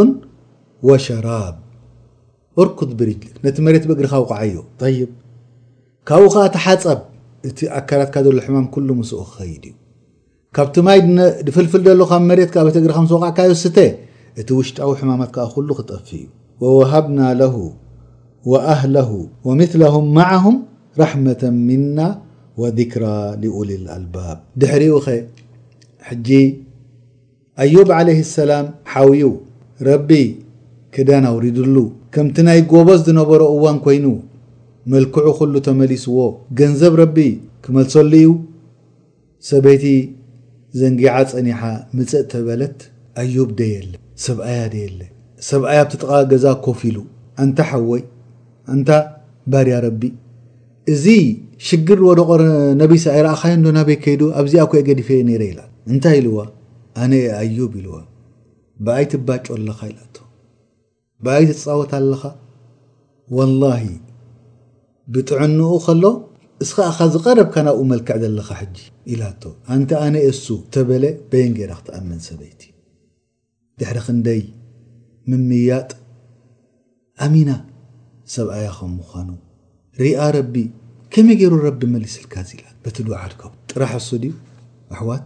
ወሸራብ 0.89 1.55
እርኩዝ 2.61 2.91
ብርጅልክ 2.99 3.35
ነቲ 3.45 3.57
መት 3.65 3.83
ብእግርኻ 3.89 4.13
ውዓዮ 4.23 4.55
ካብኡ 6.09 6.29
ከዓ 6.37 6.45
ተሓፀብ 6.55 6.99
እቲ 7.49 7.59
ኣካላትካ 7.79 8.15
ዘሎ 8.25 8.37
ሕማም 8.45 8.65
ኩሉ 8.73 8.87
ምስኦ 8.99 9.19
ክኸይድ 9.27 9.63
እዩ 9.69 9.75
ካብቲ 10.55 10.75
ማይ 10.87 10.99
ድፍልፍል 11.45 11.83
ሎ 11.99 12.05
ካብ 12.11 12.23
መሬትካ 12.31 12.55
በቲ 12.67 12.75
እግካ 12.81 13.19
ዓካዮስተ 13.29 13.77
እቲ 14.39 14.47
ውሽጣዊ 14.59 14.91
ሕማማት 15.01 15.29
ከዓ 15.35 15.45
ሉ 15.67 15.77
ክጠፍ 15.79 16.07
እዩ 16.17 16.23
ወዋሃብና 16.63 17.19
ለሁ 17.41 17.55
ኣህለሁ 18.73 19.09
ወምለهም 19.47 20.05
ማهም 20.19 20.55
ራሕመة 21.01 21.41
ምና 21.67 21.97
ወذክራ 22.59 23.03
ሊኡል 23.41 23.69
ልአልባብ 23.85 24.37
ድሕሪኡ 24.61 24.95
ኸ 25.05 25.15
ሕጂ 26.07 26.27
ኣዩብ 27.63 27.89
ዓለህ 27.97 28.19
ሰላም 28.37 28.65
ሓውዩ 28.91 29.23
ረቢ 29.89 30.09
ክዳን 30.95 31.25
ኣውሪድሉ 31.31 31.75
ከምቲ 32.15 32.37
ናይ 32.47 32.59
ጎበስ 32.71 32.99
ዝነበሮ 33.07 33.41
እዋን 33.55 33.77
ኮይኑ 33.85 34.05
መልክዑ 34.93 35.25
ኩሉ 35.37 35.53
ተመሊስዎ 35.67 36.17
ገንዘብ 36.59 36.93
ረቢ 37.01 37.17
ክመልሰሉ 37.65 38.11
እዩ 38.21 38.29
ሰበይቲ 39.49 39.85
ዘንጊዓ 40.79 41.13
ፀኒሓ 41.33 41.61
ምፅእ 41.97 42.25
ተበለት 42.31 42.79
ኣዩብ 43.21 43.49
ደየለ 43.59 43.91
ሰብኣያ 44.25 44.61
ደየለ 44.73 44.99
ሰብኣያ 45.49 45.79
ኣብቲ 45.85 45.93
ተቓ 46.01 46.11
ገዛ 46.31 46.45
ኮፍ 46.65 46.81
ኢሉ 46.89 46.97
እንታ 47.45 47.59
ሓወይ 47.69 48.01
እንታ 48.73 48.89
ባርያ 49.51 49.75
ረቢ 49.87 50.01
እዚ 50.93 51.05
ሽግር 51.69 51.99
ወደቆር 52.09 52.41
ነቢሳ 52.83 53.03
ይ 53.17 53.21
ረእኻይ 53.27 53.53
እዶ 53.57 53.65
ናበይ 53.77 53.97
ከይዱ 54.03 54.21
ኣብዚኣ 54.39 54.63
ኮይ 54.71 54.81
ገዲፈየ 54.87 55.19
ነይረ 55.27 55.41
ኢ 55.49 55.53
እንታይ 55.93 56.15
ኢልዋ 56.21 56.35
ኣነየ 57.01 57.25
ኣዩብ 57.41 57.71
ኢልዋ 57.79 57.93
ብኣይቲ 58.85 59.11
ባጮ 59.27 59.45
ኣለካ 59.57 59.79
ኢቶ 59.91 60.15
ብኣይት 61.23 61.49
ተፃወታ 61.59 61.91
ኣለኻ 62.01 62.21
ወላሂ 63.37 63.83
ብጥዕንኡ 65.13 65.71
ከሎ 65.85 66.03
እስከ 66.63 66.77
ኣኻ 66.89 66.97
ዝቀረብካ 67.13 67.55
ናብኡ 67.67 67.83
መልክዕ 67.91 68.15
ዘለካ 68.23 68.49
ሕጂ 68.61 68.75
ኢላቶ 69.13 69.41
ኣንቲ 69.75 69.89
ኣነእ 70.05 70.27
ሱ 70.43 70.47
ተበለ 70.73 71.03
በየን 71.29 71.53
ገይራ 71.57 71.71
ክትኣምን 71.79 72.19
ሰበይቲእዩ 72.27 72.73
ድሕሪ 73.79 73.97
ክንደይ 74.07 74.41
ምምያጥ 75.29 75.89
ኣሚና 77.25 77.49
ሰብኣያ 78.35 78.67
ከም 78.77 78.91
ምዃኑ 78.97 79.29
ሪኣ 80.05 80.19
ረቢ 80.37 80.55
ከመይ 81.13 81.35
ገይሩ 81.39 81.53
ረቢ 81.67 81.81
መሊስልካ 81.93 82.33
ኢላ 82.55 82.63
በቲ 82.83 82.97
ዱዓ 83.07 83.17
ድከቡ 83.31 83.51
ጥራሕ 83.71 83.91
ኣሱ 83.99 84.09
ድ 84.23 84.25
ኣሕዋት 84.93 85.25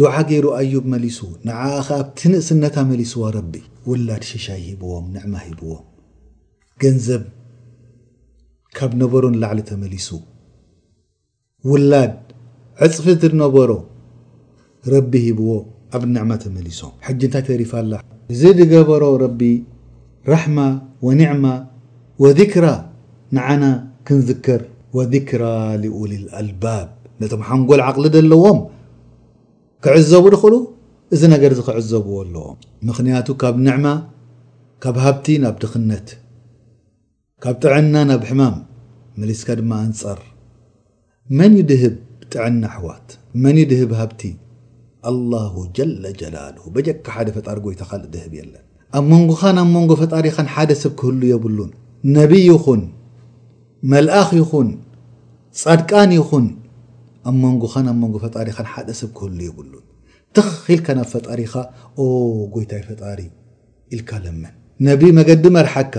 ዱዓ 0.00 0.12
ገይሩ 0.30 0.46
ኣዩብ 0.58 0.84
መሊሱ 0.94 1.18
ንዓኣኸ 1.48 1.86
ኣብቲንእስነታ 2.02 2.76
መሊስዋ 2.90 3.22
ረቢ 3.38 3.54
ውላድ 3.90 4.22
ሸሻይ 4.30 4.60
ሂብዎም 4.70 5.06
ንዕማ 5.14 5.34
ሂብዎም 5.46 5.84
ገንዘብ 6.82 7.22
ካብ 8.78 8.92
ነበሮ 9.02 9.22
ንላዕሊ 9.34 9.60
ተመሊሱ 9.70 10.08
ውላድ 11.70 12.14
ዕፅፊትነበሮ 12.86 13.70
ረቢ 14.94 15.12
ሂብዎ 15.28 15.48
ኣብ 15.96 16.02
ንዕማ 16.14 16.30
ተመሊሶም 16.44 16.92
ሕጂ 17.06 17.20
እንታይ 17.28 17.44
ተሪፋኣላ 17.48 17.94
እዚ 18.32 18.42
ድገበሮ 18.60 19.02
ረቢ 19.24 19.40
ራሕማ 20.32 20.58
ወኒዕማ 21.06 21.44
ወክራ 22.22 22.66
ንዓና 23.36 23.64
ክንዝክር 24.08 24.60
ወذክራ 24.96 25.44
ሊኡል 25.82 26.12
ልኣልባብ 26.24 26.86
ነቶም 27.20 27.42
ሓንጎልዓቕሊ 27.48 28.04
ዘለዎም 28.14 28.58
ክዕዘቡ 29.84 30.24
ድኽእሉ 30.34 30.54
እዚ 31.14 31.22
ነገር 31.34 31.52
ዚ 31.58 31.60
ክዕዘብዎ 31.68 32.14
ኣለዎም 32.22 32.56
ምክንያቱ 32.88 33.26
ካብ 33.42 33.56
ንዕማ 33.66 33.86
ካብ 34.82 34.96
ሃብቲ 35.04 35.26
ናብ 35.44 35.54
ድኽነት 35.62 36.08
ካብ 37.44 37.56
ጥዕና 37.62 37.94
ናብ 38.10 38.22
ሕማም 38.30 38.56
መሊስካ 39.20 39.48
ድማ 39.60 39.72
ኣንፀር 39.86 40.20
መን 41.38 41.52
ይድህብ 41.60 41.94
ጥዕና 42.32 42.62
ኣሕዋት 42.72 43.08
መን 43.44 43.56
ይድህብ 43.62 43.90
ሃብቲ 44.00 44.22
ኣላሁ 45.10 45.54
ጀለጀላልሁ 45.76 46.64
በጀካ 46.76 47.06
ሓደ 47.16 47.28
ፈጣሪ 47.36 47.58
ጎይታኻልድህብ 47.66 48.32
የለን 48.38 48.64
ኣብ 48.98 49.04
መንጎኻ 49.12 49.42
ኣብ 49.62 49.68
መንጎ 49.76 49.90
ፈጣሪኻን 50.02 50.48
ሓደ 50.54 50.70
ሰብ 50.82 50.92
ክህሉ 51.00 51.20
የብሉን 51.32 51.70
ነብ 52.16 52.32
ይኹን 52.48 52.82
መልኣኽ 53.92 54.28
ይኹን 54.40 54.68
ጻድቃን 55.60 56.10
ይኹን 56.18 56.46
ኣብ 57.28 57.34
መንጎኻን 57.44 57.86
ኣብ 57.90 57.96
መንጎ 58.02 58.14
ፈጣሪኻን 58.24 58.66
ሓደ 58.72 58.88
ሰብ 59.00 59.10
ክህሉ 59.18 59.38
ይብሉን 59.48 59.84
ተኽኺኢልካ 60.36 60.86
ናብ 60.98 61.06
ፈጣሪኻ 61.14 61.52
ጎይታይ 62.54 62.82
ፈጣሪ 62.88 63.20
ኢልካ 63.96 64.10
ለመን 64.24 64.54
ነቢ 64.86 65.02
መገዲ 65.18 65.44
መርሓካ 65.56 65.94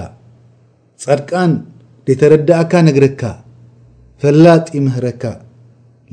ጻድቃን 1.03 1.51
ደተረድኣካ 2.07 2.73
ነግረካ 2.87 3.21
ፈላጥ 4.23 4.65
ይምህረካ 4.77 5.23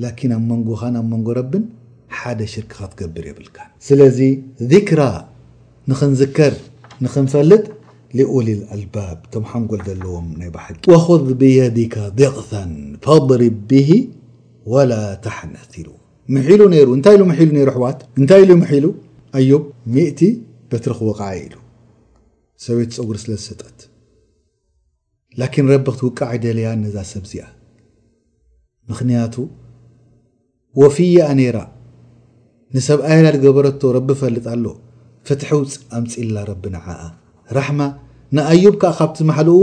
ላኪን 0.04 0.32
ኣብ 0.36 0.42
መንጎኻን 0.52 0.96
ኣብ 1.00 1.06
መንጎ 1.14 1.28
ረብን 1.40 1.64
ሓደ 2.18 2.40
ሽርክ 2.52 2.70
ካ 2.78 2.86
ትገብር 2.90 3.24
የብልካ 3.30 3.58
ስለዚ 3.86 4.18
ዚክራ 4.72 5.00
ንክንዝከር 5.90 6.54
ንክንፈልጥ 7.04 7.64
ል 8.14 8.18
ኣልባ 8.74 8.96
ቶም 9.32 9.44
ሓንጎል 9.50 9.80
ዘለዎም 9.88 10.26
ናይ 10.40 10.50
ባሕቲ 10.56 10.82
خዝ 11.04 11.22
ብየድካ 11.40 11.94
ደቕታ 12.20 12.52
ፈضሪብ 13.04 13.56
ብህ 13.70 13.88
وላ 14.72 14.92
ተሓነትሉ 15.24 15.86
ምሒሉ 16.34 16.60
ሩ 16.88 16.90
እታይ 16.98 17.16
ኢሉ 17.18 17.22
ሉ 17.56 17.58
ሩ 17.66 17.70
ኣሕዋት 17.72 17.98
እንታይ 18.20 18.40
ኢሉ 18.44 18.52
ምሒሉ 18.62 18.84
ኣዩ 19.38 19.50
ሚእቲ 19.94 20.20
በትሪክ 20.70 20.98
ወቕዓ 21.08 21.28
ኢሉ 21.44 21.54
ሰበት 22.64 22.90
ፀጉሪ 22.96 23.16
ስለ 23.24 23.32
ዝሰጠት 23.42 23.78
ላን 25.40 25.66
ረቢ 25.74 25.86
ክትውቃዕ 25.94 26.30
ይደለያ 26.38 26.68
ነዛ 26.84 26.96
ሰብዚኣ 27.12 27.44
ምክንያቱ 28.90 29.34
ወፍያኣ 30.80 31.30
ራ 31.56 31.58
ንሰብ 32.74 33.00
ኣይላ 33.12 33.26
ገበረቶ 33.44 33.82
ረቢ 33.98 34.08
ፈልጥ 34.22 34.46
ኣሎ 34.54 34.64
ፍትሒ 35.28 35.50
ውፅ 35.60 35.72
ኣምፅላ 35.98 36.36
ረቢ 36.50 36.64
ንዓ 36.74 36.84
ራሕማ 37.58 37.80
ንኣዩብ 38.36 38.74
ከዓ 38.82 38.92
ካብቲ 39.00 39.18
ማሓሊኡ 39.30 39.58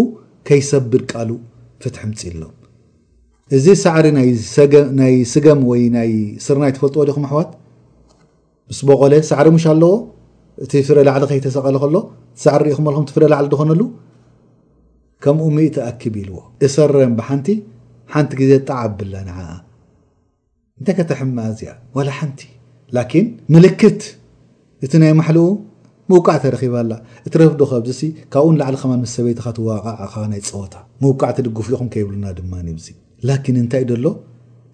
ከይሰብድ 0.48 0.94
ቃሉ 1.12 1.30
ፍትሕ 1.84 2.02
ምፅኢ 2.12 2.32
ሎም 2.42 2.54
እዚ 3.56 3.66
ሳዕሪ 3.84 4.06
ናይ 5.00 5.14
ስገም 5.34 5.62
ወይ 5.72 5.82
ናይ 5.96 6.12
ስርናይ 6.46 6.72
ተፈልጥዎ 6.76 7.02
ዲኹም 7.10 7.24
ኣሕዋት 7.28 7.50
ምስ 8.72 8.80
በቆለ 8.90 9.14
ሳዕሪ 9.32 9.48
ምሽ 9.56 9.66
ኣለዎ 9.74 9.92
እቲ 10.64 10.72
ፍረ 10.88 10.98
ላዕሊ 11.08 11.24
ከይተሰቐለ 11.32 11.76
ከሎ 11.84 11.96
ሳዕሪ 12.44 12.62
ሪኢኹም 12.68 12.86
ልኩም 12.94 13.06
ት 13.10 13.14
ፍረ 13.16 13.24
ላዕሊ 13.34 13.48
ዝኮነሉ 13.54 13.82
ከምኡ 15.26 15.46
ምእት 15.58 15.76
ኣክብ 15.90 16.14
ኢልዎ 16.22 16.38
እሰረን 16.68 17.14
ብሓንቲ 17.20 17.48
ሓንቲ 18.14 18.32
ግዜ 18.40 18.52
ጣዓ 18.68 18.82
ብለና 18.98 19.30
እንታይ 20.78 20.96
ከተሕማ 21.00 21.38
እዚያ 21.52 21.72
ዋ 21.98 22.08
ሓንቲ 22.20 22.40
ን 22.94 23.26
ምልክት 23.56 24.02
እቲ 24.86 24.94
ናይ 25.04 25.12
ማልኡ 25.22 25.40
ምውቃዕ 26.12 26.38
ተረኺባላ 26.44 26.92
እት 27.28 27.34
ረፍዶ 27.42 27.62
ከብዚሲ 27.72 28.02
ካብኡኡን 28.34 28.58
ላዕሊ 28.62 28.76
ከማ 28.82 28.94
ምስ 29.02 29.12
ሰበይቲካትዋቃዕ 29.18 30.14
ናይ 30.32 30.42
ፀወታ 30.50 30.74
ምውቃዕ 31.04 31.30
ትድጉፍ 31.38 31.68
ኢኹም 31.74 31.90
ከይብሉና 31.94 32.26
ድማኒ 32.40 32.68
ላኪን 33.28 33.58
እንታይ 33.64 33.84
ደሎ 33.92 34.06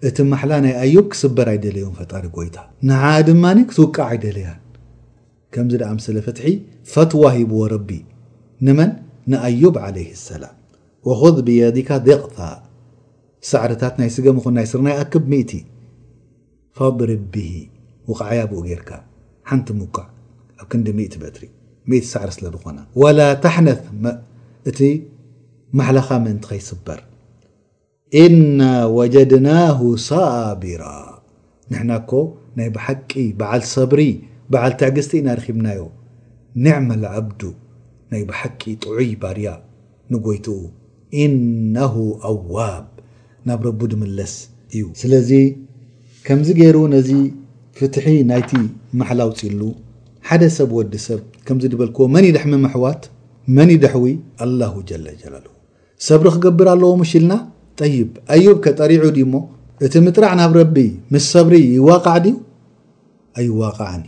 እቲ 0.08 0.16
ማሕላ 0.30 0.52
ናይ 0.64 0.74
ኣዩብ 0.82 1.06
ክስበር 1.12 1.48
ኣይደለዮም 1.52 1.94
ፈጣሪ 2.00 2.24
ጎይታ 2.36 2.56
ን 2.88 2.90
ድማኒ 3.28 3.58
ክትውቃዕ 3.70 4.06
ኣይደለያን 4.12 4.58
ከምዚ 5.54 5.74
ደኣ 5.82 5.90
ምስለ 5.98 6.16
ፍትሒ 6.26 6.50
ፈትዋ 6.92 7.22
ሂብዎ 7.36 7.60
ረቢ 7.74 7.88
ንመን 8.66 8.90
ንኣዩብ 9.32 9.76
ዓለይ 9.86 10.08
ሰላም 10.28 10.56
ወዝ 11.08 11.36
ብየዲካ 11.48 11.90
ደቕታ 12.08 12.38
ሳዕርታት 13.50 13.94
ናይ 14.00 14.10
ስገ 14.16 14.26
ምኹን 14.38 14.54
ናይ 14.60 14.66
ስርናይ 14.72 14.96
ኣክብ 15.02 15.24
ምእቲ 15.32 15.52
ፈብሪ 16.78 17.12
ብሂ 17.34 17.52
ውቕዓያ 18.12 18.40
ብኡ 18.52 18.60
ጌይርካ 18.70 18.90
ሓንቲ 19.50 19.68
ምቃዕ 19.80 20.06
ኣብ 20.62 20.66
ክንዲ 20.72 20.88
ም 20.96 21.00
በትሪ 21.20 21.44
ት 21.90 22.04
ሳዕሪ 22.12 22.30
ስለ 22.36 22.44
ዝኾና 22.54 22.78
ወላ 23.02 23.20
ታሓነት 23.44 23.80
እቲ 24.70 24.78
መሓላኻ 25.78 26.08
ምእንቲ 26.24 26.44
ከይስበር 26.50 27.00
እና 28.24 28.60
ወጀድናሁ 28.96 29.78
ሳቢራ 30.08 30.84
ንሕናኮ 31.70 32.10
ናይ 32.58 32.68
ብሓቂ 32.76 33.10
በዓል 33.40 33.62
ሰብሪ 33.74 34.02
በዓል 34.52 34.72
ትዕግዝቲ 34.80 35.12
ኢናርኪብናዮ 35.22 35.82
ኒዕማ 36.64 36.88
ልዓብዱ 37.02 37.42
ናይ 38.12 38.22
ብሓቂ 38.30 38.60
ጥዑይ 38.84 39.10
ባርያ 39.24 39.50
ንጎይትኡ 40.12 40.58
እነሁ 41.24 41.94
ኣዋብ 42.30 42.86
ናብ 43.48 43.60
ረቡ 43.68 43.80
ድምለስ 43.92 44.34
እዩ 44.76 44.82
ስለዚ 45.02 45.30
ከምዚ 46.26 46.48
ገይሩ 46.60 46.78
ነዚ 46.94 47.10
ፍትሒ 47.78 48.06
ናይቲ 48.30 48.50
ማሓላውፂኢሉ 49.00 49.62
ሓደ 50.28 50.42
ሰብ 50.56 50.70
ወዲ 50.78 50.94
ሰብ 51.06 51.20
ከምዚ 51.46 51.72
በልክዎ 51.80 52.04
መን 52.14 52.24
ይ 52.28 52.32
ድሕሚ 52.36 52.52
መሕዋት 52.64 53.02
መንይ 53.56 53.76
ደሕዊ 53.82 54.06
አላሁ 54.44 54.74
ጀለላሉ 54.88 55.46
ሰብሪ 56.08 56.26
ክገብር 56.34 56.68
ኣለዎ 56.74 56.90
ሽ 57.10 57.14
ኢልና 57.20 57.32
ይ 57.92 57.96
ኣዩከጠሪዑ 58.34 59.04
ሞ 59.32 59.38
እቲ 59.86 59.94
ምጥራዕ 60.06 60.32
ናብ 60.40 60.52
ረቢ 60.60 60.76
ምስ 61.14 61.26
ሰብሪ 61.36 61.54
ይዋቃዕ 61.78 62.16
ዩ 62.26 62.30
ኣይዋቃዓን 63.40 64.02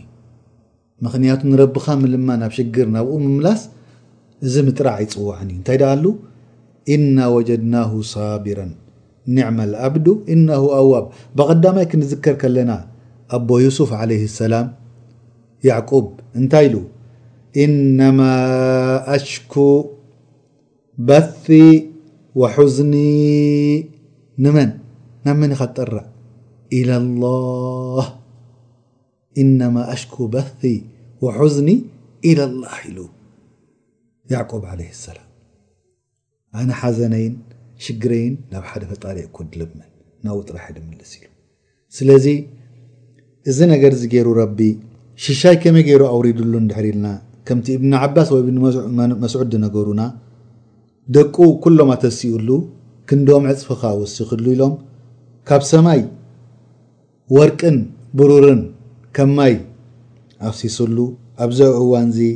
ምክንያቱ 1.05 1.41
ንረብኻ 1.51 1.85
ምልማ 2.01 2.27
ናብ 2.41 2.51
ሽግር 2.57 2.87
ናብኡ 2.95 3.13
ምምላስ 3.23 3.61
እዚ 4.45 4.53
ምጥራዕ 4.67 4.97
ይፅዋዕን 5.05 5.49
ዩ 5.51 5.55
እንታይ 5.57 5.77
ዳሉ 5.83 6.03
እና 6.95 7.17
ወጀድና 7.35 7.75
ሳቢራ 8.13 8.59
ኒዕማ 9.35 9.59
ኣብዱ 9.87 10.05
እነ 10.33 10.47
ኣዋብ 10.83 11.05
ብቀዳማይ 11.39 11.85
ክንዝከር 11.91 12.35
ከለና 12.43 12.71
ኣቦ 13.35 13.49
ሱፍ 13.77 13.91
ለይ 14.11 14.21
ሰላም 14.39 14.67
እንታይ 15.63 16.67
እነማ 17.63 18.19
ኣሽኩ 19.15 19.53
በ 21.07 21.19
وحዝኒ 22.41 22.93
ንመን 24.43 24.69
ናብ 25.25 25.35
መን 25.41 25.51
ካጠርዕ 25.59 26.03
ማ 29.75 29.75
ኣሽ 29.95 30.03
በ 30.33 30.41
حዝኒ 31.37 31.69
إ 32.29 32.31
لላ 32.37 32.63
ኢ 32.89 34.33
عለ 34.39 34.79
ሰላም 35.05 35.27
ኣነ 36.59 36.69
ሓዘነይን 36.81 37.35
ሽግረይን 37.83 38.33
ናብ 38.53 38.63
ሓደ 38.71 38.83
ፈጣሪ 38.91 39.17
ልመን 39.59 39.89
ና 40.25 40.35
ጥራሒ 40.47 40.67
ድምልስ 40.77 41.13
ስለዚ 41.99 42.25
እዚ 43.51 43.57
ነገር 43.73 43.93
ገይሩ 44.13 44.27
ሽሻይ 45.25 45.55
ከመይ 45.63 45.83
ገይሩ 45.87 46.03
ኣውሪዱሉ 46.13 46.53
ንድሕር 46.63 46.85
ኢልና 46.91 47.07
ከምቲ 47.47 47.65
እብኒ 47.77 47.91
ዓባስ 48.05 48.27
ወይብመስዑድ 48.35 49.47
ዲነገሩና 49.53 50.01
ደቁ 51.15 51.35
ኩሎም 51.63 51.89
ኣተሲኡሉ 51.95 52.49
ክንደም 53.09 53.45
ዕፅፍኻ 53.51 53.81
ወሲኽሉ 53.99 54.45
ኢሎም 54.55 54.73
ካብ 55.49 55.61
ሰማይ 55.71 56.01
ወርቅን 57.35 57.77
ብሩርን 58.19 58.61
ከም 59.17 59.31
ማይ 59.37 59.53
ኣክሲሱሉ 60.49 60.97
ኣብዚ 61.45 61.59
እዋን 61.81 62.09
ዚ 62.17 62.29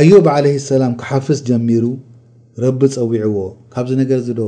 ኣዮብ 0.00 0.26
ዓለ 0.34 0.46
ሰላም 0.70 0.92
ክሓፍስ 1.02 1.40
ጀሚሩ 1.50 1.84
ረቢ 2.64 2.80
ፀዊዕዎ 2.96 3.38
ካብዚ 3.74 3.92
ነገር 4.02 4.20
ዚ 4.26 4.30
ዶ 4.40 4.44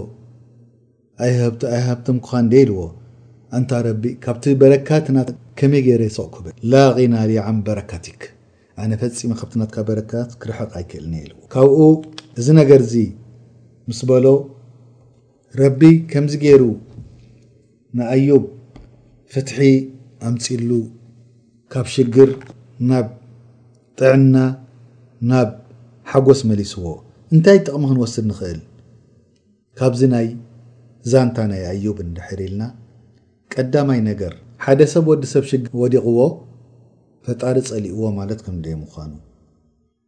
ኣይሃብቶም 1.26 2.16
ክኻ 2.24 2.32
እንደ 2.44 2.52
ኢልዎ 2.62 2.80
እንታ 3.58 3.72
ረቢ 3.86 4.04
ካብቲ 4.24 4.44
በረካትናት 4.60 5.28
ከመይ 5.58 5.82
ገይረ 5.86 6.02
ይሰቕኩብል 6.08 6.54
ላቂናልዓም 6.72 7.58
በረካትክ 7.66 8.22
ኣነ 8.82 8.92
ፈፂም 9.02 9.32
ካብቲ 9.40 9.52
ናትካ 9.60 9.76
በረካት 9.88 10.30
ክርሕቕ 10.42 10.70
ኣይክእልኒ 10.78 11.14
ልዎ 11.28 11.38
ካብኡ 11.54 11.80
እዚ 12.40 12.46
ነገር 12.60 12.80
እዚ 12.86 12.94
ምስ 13.88 14.00
በሎ 14.10 14.26
ረቢ 15.60 15.82
ከምዚ 16.12 16.34
ገይሩ 16.44 16.62
ንኣዮብ 17.98 18.44
ፍትሒ 19.32 19.60
ኣምፂሉ 20.30 20.70
ካብ 21.74 21.86
ሽግር 21.94 22.30
ናብ 22.90 23.08
ጥዕና 24.00 24.36
ናብ 25.32 25.50
ሓጎስ 26.12 26.40
መሊስዎ 26.50 26.84
እንታይ 27.34 27.58
ጥቕሚ 27.66 27.84
ክንወስድ 27.90 28.24
ንኽእል 28.30 28.60
ካብዚ 29.78 30.00
ናይ 30.14 30.26
ዛንታ 31.12 31.38
ናይ 31.52 31.62
ኣዩብ 31.72 31.96
እንድሕሪኢልና 32.06 32.62
ቀዳማይ 33.52 34.00
ነገር 34.10 34.32
ሓደ 34.64 34.80
ሰብ 34.92 35.04
ወዲ 35.10 35.24
ሰብ 35.34 35.44
ሽግ 35.50 35.64
ወዲቕዎ 35.80 36.20
ፈጣሪ 37.26 37.56
ፀሊእዎ 37.68 38.02
ማለት 38.18 38.40
ከምደይ 38.46 38.74
ምዃኑ 38.82 39.12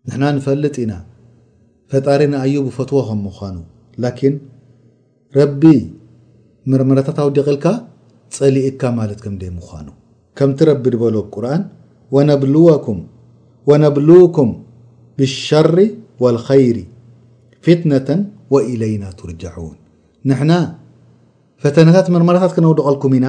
ንሕና 0.09 0.25
ንፈልጥ 0.37 0.75
ኢና 0.85 0.93
ፈጣሪ 1.93 2.21
ንኣዩ 2.33 2.55
ፈትዎ 2.77 2.99
ከም 3.09 3.21
ምዃኑ 3.27 3.57
ላኪን 4.05 4.35
ረቢ 5.39 5.63
መርምረታት 6.71 7.19
ኣውዲቂልካ 7.25 7.67
ፀሊእካ 8.37 8.83
ማለት 8.99 9.19
ከም 9.25 9.35
ደይ 9.43 9.51
ምዃኑ 9.59 9.89
ከምቲ 10.39 10.61
ረቢ 10.71 10.85
ዝበሎ 10.95 11.17
ቁርኣን 11.35 11.63
ወነብልውኩም 13.75 14.51
ብሸር 15.21 15.77
ወልኸይሪ 16.25 16.79
ፍትነተን 17.67 18.21
ወኢለይና 18.55 19.05
ትርጃዑን 19.19 19.77
ንና 20.31 20.51
ፈተናታት 21.65 22.07
መርመራታት 22.15 22.53
ክነውድቀልኩም 22.57 23.13
ኢና 23.19 23.27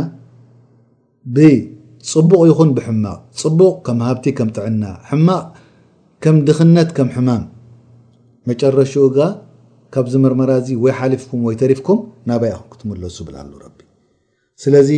ብፅቡቕ 1.35 2.39
ይኹን 2.49 2.69
ብሕማቕ 2.77 3.19
ፅቡቕ 3.41 3.69
ከም 3.85 3.99
ሃብቲ 4.07 4.25
ከም 4.37 4.49
ትዕና 4.55 4.83
ሕማቕ 5.09 5.45
ከም 6.23 6.35
ድክነት 6.47 6.89
ከም 6.97 7.09
ሕማም 7.15 7.43
መጨረሽኡ 8.49 9.05
ካብዚ 9.95 10.13
ምርመራ 10.23 10.51
እዚ 10.61 10.69
ወይሓሊፍኩም 10.83 11.41
ወይ 11.47 11.55
ተሪፍኩም 11.61 11.99
ናባይኢኹም 12.29 12.67
ክትመለሱ 12.71 13.15
ዝብላ 13.17 13.35
ኣሉ 13.43 13.51
ረቢ 13.65 13.77
ስለዚ 14.63 14.89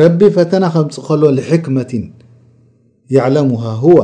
ረቢ 0.00 0.20
ፈተና 0.36 0.64
ከምፅእ 0.74 1.04
ከሎዎ 1.08 1.28
ሕክመትን 1.50 2.04
ያዕለሙሃ 3.16 3.64
ዋ 3.98 4.00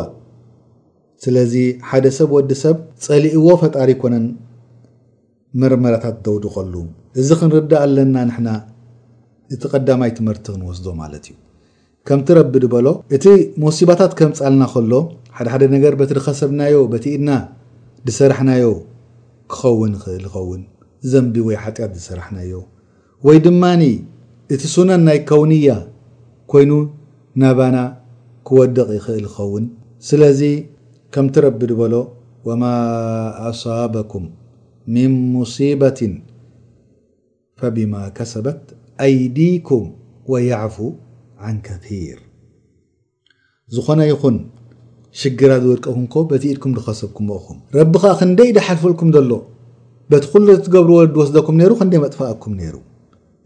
ስለዚ 1.24 1.54
ሓደ 1.88 2.06
ሰብ 2.18 2.30
ወዲ 2.36 2.52
ሰብ 2.64 2.76
ፀሊእዎ 3.06 3.46
ፈጣሪ 3.62 3.88
ይኮነን 3.96 4.26
መርመራታት 5.60 6.16
ተውድቀሉ 6.24 6.74
እዚ 7.20 7.28
ክንርዳእ 7.40 7.80
ኣለና 7.86 8.16
ንሕና 8.28 8.48
እቲ 9.54 9.62
ቀዳማይ 9.74 10.10
ትምህርቲ 10.18 10.44
ክንወስዶ 10.54 10.86
ማለት 11.00 11.24
እዩ 11.28 11.36
ከምቲ 12.08 12.28
ረቢ 12.38 12.52
ድበሎ 12.64 12.88
እቲ 13.16 13.24
ሙሲባታት 13.62 14.12
ከምፃልና 14.18 14.62
ከሎ 14.72 14.92
ሓደሓደ 15.38 15.64
ነገር 15.74 15.94
በቲ 16.00 16.10
ድኸሰብናዮ 16.18 16.76
በቲ 16.92 17.04
ኢድና 17.16 17.32
ዝሰራሕናዮ 18.08 18.66
ክኸውን 19.52 19.92
ይክእል 19.96 20.22
ዝኸውን 20.28 20.62
እዘምዲ 21.06 21.36
ወይ 21.48 21.56
ሓጢኣት 21.64 21.92
ዝሰራሕናዮ 21.98 22.52
ወይ 23.28 23.38
ድማኒ 23.46 23.82
እቲ 24.54 24.62
ሱነን 24.74 25.02
ናይ 25.08 25.18
ከውንያ 25.30 25.70
ኮይኑ 26.52 26.72
ናባና 27.42 27.76
ክወደቕ 28.50 28.88
ይኽእል 28.98 29.24
ይኸውን 29.30 29.66
ስለዚ 30.10 30.42
ከምቲ 31.14 31.36
ረቢ 31.46 31.60
ድበሎ 31.70 31.94
ወማ 32.48 32.62
ኣሳበኩም 33.48 34.26
ምን 34.94 35.12
ሙصባት 35.32 35.98
ፈብማ 37.60 37.94
ከሰበት 38.16 38.60
ኣይዲኩም 39.04 39.84
ወየዕፉ 40.32 40.76
ን 41.54 41.56
ከር 41.66 42.18
ዝኾነ 43.74 44.00
ይኹን 44.10 44.36
ሽግራት 45.20 45.60
ዝወድቀኩንከ 45.66 46.14
በቲ 46.30 46.44
ኢድኩም 46.52 46.72
ድኸሰብኩመኹም 46.78 47.58
ረቢ 47.78 47.92
ከዓ 48.02 48.12
ክንደይ 48.20 48.50
ድሓልፍልኩም 48.56 49.10
ዘሎ 49.16 49.30
በቲ 50.12 50.24
ኩሉ 50.32 50.46
ትገብርዎ 50.64 50.98
ድወስደኩም 51.14 51.56
ነይሩ 51.60 51.72
ክንደይ 51.80 52.00
መጥፋአኩም 52.06 52.54
ነይሩ 52.60 52.76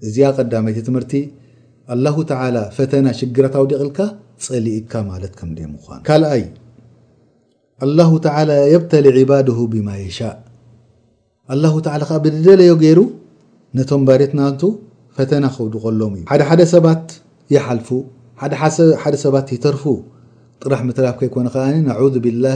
እዚኣ 0.06 0.28
ቀዳመይቲ 0.38 0.78
ትምህርቲ 0.88 1.14
ላሁ 2.04 2.16
ተ 2.30 2.40
ፈተና 2.78 3.06
ሽግራት 3.20 3.54
ውዲቕልካ 3.64 3.98
ፀሊኢትካ 4.46 4.94
ማለት 5.10 5.32
ከምደይ 5.40 5.66
ምኳኑ 5.74 6.00
ካልኣይ 6.08 6.44
አላ 7.84 7.98
ተላ 8.26 8.50
የብተሊ 8.74 9.06
ዕባድሁ 9.24 9.58
ብማ 9.74 9.90
የሻእ 10.04 10.34
ኣላه 11.52 11.74
ተላ 11.84 12.02
ከዓ 12.08 12.16
ብድደለዮ 12.24 12.70
ገይሩ 12.82 13.00
ነቶም 13.78 14.02
ባሬት 14.08 14.32
ናንቱ 14.38 14.60
ፈተና 15.16 15.44
ከውድቀሎም 15.54 16.12
እዩ 16.16 16.22
ሓደ 16.30 16.42
ሓደ 16.50 16.62
ሰባት 16.74 17.04
ይሓልፉ 17.54 17.88
ሓደ 19.04 19.14
ሰባት 19.24 19.48
ይተርፉ 19.54 19.82
ጥራሕ 20.62 20.80
ምትላፍ 20.88 21.16
ከይኮነ 21.20 21.46
ከዓ 21.54 21.64
ናذ 21.88 22.14
ብላ 22.26 22.46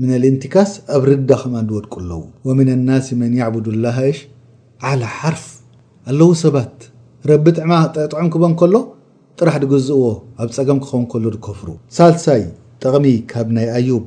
ምን 0.00 0.10
ልእንቲካስ 0.24 0.70
ኣብ 0.96 1.02
ርዳ 1.10 1.30
ከም 1.42 1.54
ዝወድቁ 1.70 1.94
ኣለዎ 2.02 2.20
ወምን 2.48 2.70
ናስ 2.90 3.08
መን 3.20 3.32
ያቡድ 3.40 3.66
ላሃ 3.86 3.98
ሽ 4.16 4.20
ዓላ 4.88 5.02
ሓርፍ 5.18 5.46
ኣለዉ 6.10 6.30
ሰባት 6.44 6.76
ረቢጥዕማ 7.30 7.72
ጠጥዑም 7.94 8.28
ክቦን 8.34 8.54
ከሎ 8.60 8.74
ጥራሕ 9.38 9.56
ድግዝእዎ 9.64 10.02
ኣብ 10.42 10.48
ፀገም 10.58 10.78
ክኸውን 10.84 11.04
ከሎ 11.12 11.24
ድከፍሩ 11.36 11.68
ሳልሳይ 11.96 12.42
ጠቕሚ 12.82 13.06
ካብ 13.30 13.48
ናይ 13.56 13.68
ኣዩብ 13.78 14.04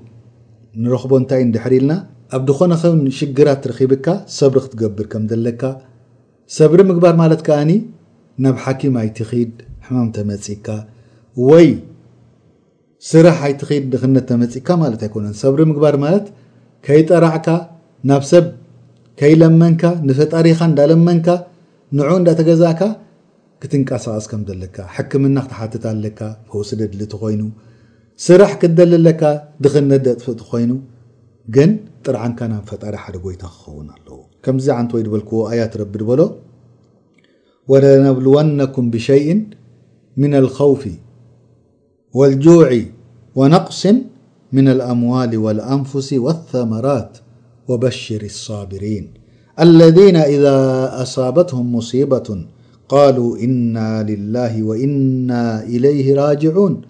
ንረክቦ 0.83 1.11
እንታይ 1.21 1.41
ይ 1.43 1.51
ድሕሪ 1.55 1.73
ኢልና 1.79 1.91
ኣብ 2.35 2.41
ድኾነኸን 2.49 2.99
ሽግራት 3.17 3.59
ትረኪብካ 3.63 4.07
ሰብሪ 4.39 4.55
ክትገብር 4.63 5.05
ከም 5.11 5.23
ዘለካ 5.31 5.61
ሰብሪ 6.57 6.79
ምግባር 6.91 7.15
ማለት 7.21 7.41
ከኣኒ 7.47 7.71
ናብ 8.43 8.55
ሓኪም 8.63 8.95
ኣይትኺድ 9.01 9.51
ሕማም 9.85 10.07
ተመፂካ 10.15 10.67
ወይ 11.49 11.67
ስራሕ 13.09 13.37
ኣይትኺድ 13.47 13.83
ድክነት 13.95 14.25
ተመፅካ 14.31 14.67
ማለት 14.83 15.01
ኣይኮነን 15.07 15.35
ሰብሪ 15.43 15.59
ምግባር 15.71 15.95
ማለት 16.05 16.25
ከይጠራዕካ 16.87 17.47
ናብ 18.11 18.23
ሰብ 18.31 18.45
ከይለመንካ 19.21 19.83
ንተጣሪኻ 20.07 20.59
እንዳለመንካ 20.71 21.27
ንዑ 21.97 22.09
እንዳተገዛእካ 22.21 22.81
ክትንቀሳቀስ 23.63 24.25
ከም 24.31 24.41
ዘለካ 24.49 24.77
ሕክምና 24.95 25.37
ክትሓትት 25.43 25.83
ኣለካ 25.91 26.19
ህኡስድ 26.53 26.81
ድሊ 26.93 27.01
ቲ 27.11 27.15
ኮይኑ 27.23 27.41
ስራሕ 28.27 28.51
ክትደዘለካ 28.61 29.21
ድክነት 29.63 30.01
ደጥፍእ 30.07 30.35
ትኮይኑ 30.41 30.71
نرع 31.49 32.21
نفحون 32.39 33.87
عنل 34.47 35.03
آياتب 35.43 36.31
ولنبلونكم 37.67 38.89
بشيء 38.91 39.27
من 40.17 40.35
الخوف 40.35 40.83
والجوع 42.13 42.69
ونقص 43.35 43.81
من 44.51 44.67
الأموال 44.67 45.31
والأنفس 45.37 46.13
والثمرات 46.13 47.17
وبشر 47.67 48.21
الصابرين 48.23 49.11
الذين 49.59 50.15
إذا 50.15 50.55
أصابتهم 51.01 51.75
مصيبة 51.75 52.27
قالوا 52.89 53.37
إنا 53.37 54.03
لله 54.03 54.63
وإنا 54.63 55.63
إليه 55.63 56.15
راجعون 56.15 56.81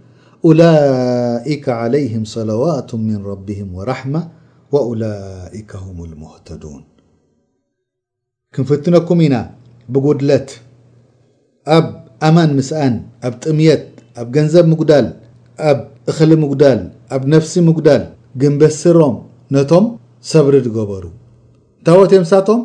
أولئك 0.45 1.69
عليهم 1.69 2.23
صلوات 2.25 2.95
من 2.95 3.25
ربهم 3.25 3.75
ورحمة 3.75 4.21
ላ 5.01 5.13
ተ 6.45 6.57
ክንፍትነኩም 8.55 9.19
ኢና 9.25 9.35
ብጉድለት 9.93 10.49
ኣብ 11.75 11.85
ኣማን 12.27 12.51
ምስኣን 12.57 12.93
ኣብ 13.27 13.33
ጥምየት 13.43 13.83
ኣብ 14.21 14.27
ገንዘብ 14.35 14.65
ምጉዳል 14.71 15.07
ኣብ 15.69 15.79
እኽሊ 16.11 16.31
ምጉዳል 16.43 16.79
ኣብ 17.15 17.23
ነፍሲ 17.33 17.53
ምጉዳል 17.67 18.03
ግንበስሮም 18.41 19.15
ነቶም 19.55 19.85
ሰብሪ 20.31 20.53
ዝገበሩ 20.65 21.05
እንታዎቴምሳቶም 21.79 22.61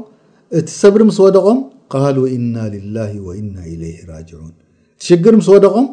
እቲ 0.58 0.66
ሰብሪ 0.82 1.00
ምስ 1.10 1.18
ወደቖም 1.24 1.58
ቃሉ 1.94 2.16
እና 2.36 2.54
ልላ 2.74 2.96
ወእና 3.28 3.56
ኢለይ 3.72 3.94
ራጅን 4.10 4.44
እቲሽግር 4.52 5.34
ምስ 5.40 5.48
ወደቖም 5.54 5.86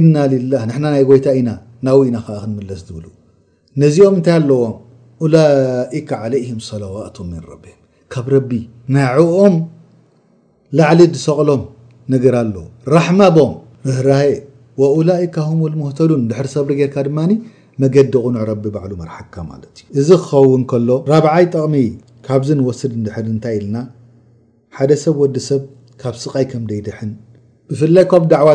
እና 0.00 0.14
ልላህ 0.34 0.62
ንሕና 0.70 0.84
ናይ 0.94 1.04
ጎይታ 1.10 1.26
ኢና 1.40 1.50
ናዊ 1.88 2.00
ኢና 2.10 2.18
ከዓ 2.26 2.38
ክንምለስ 2.42 2.82
ዝብሉ 2.88 3.04
ነዚኦም 3.82 4.16
እንታይ 4.18 4.36
ኣለዎም 4.40 4.74
ላካ 5.32 6.10
ዓለይም 6.26 6.58
ሰላዋቱ 6.70 7.16
ምን 7.30 7.40
ረብም 7.50 7.76
ካብ 8.14 8.26
ረቢ 8.34 8.50
ናይ 8.94 9.06
ዕኦም 9.22 9.54
ላዕሊ 10.78 11.00
ዝሰቕሎም 11.14 11.62
ነገር 12.14 12.34
ኣሎ 12.40 12.56
ራሕማ 12.94 13.20
ቦም 13.36 13.52
ርህራይ 13.90 14.30
ወላካ 14.82 15.36
ም 15.58 15.68
ልሙህተዱን 15.72 16.24
ድሕር 16.30 16.48
ሰብሪጌርካ 16.56 16.96
ድማ 17.06 17.18
መገዲ 17.82 18.12
ቁኑዕ 18.26 18.42
ረቢ 18.50 18.64
ባዕሉ 18.74 18.92
መርሓካ 19.00 19.34
ማለት 19.50 19.72
እዩ 19.82 19.86
እዚ 20.00 20.08
ክኸውን 20.24 20.62
ከሎ 20.70 20.88
ራብዓይ 21.12 21.46
ጠቕሚ 21.54 21.74
ካብዚ 22.26 22.48
ንወስድ 22.60 22.92
እንድሕር 22.98 23.26
እንታይ 23.32 23.56
ኢልና 23.58 23.76
ሓደ 24.76 24.90
ሰብ 25.04 25.16
ወዲሰብ 25.22 25.62
ካብ 26.02 26.14
ስቓይ 26.24 26.44
ከምደይድሕን 26.52 27.10
ብፍላይ 27.70 28.06
ካብ 28.12 28.24
ዳዕዋ 28.34 28.50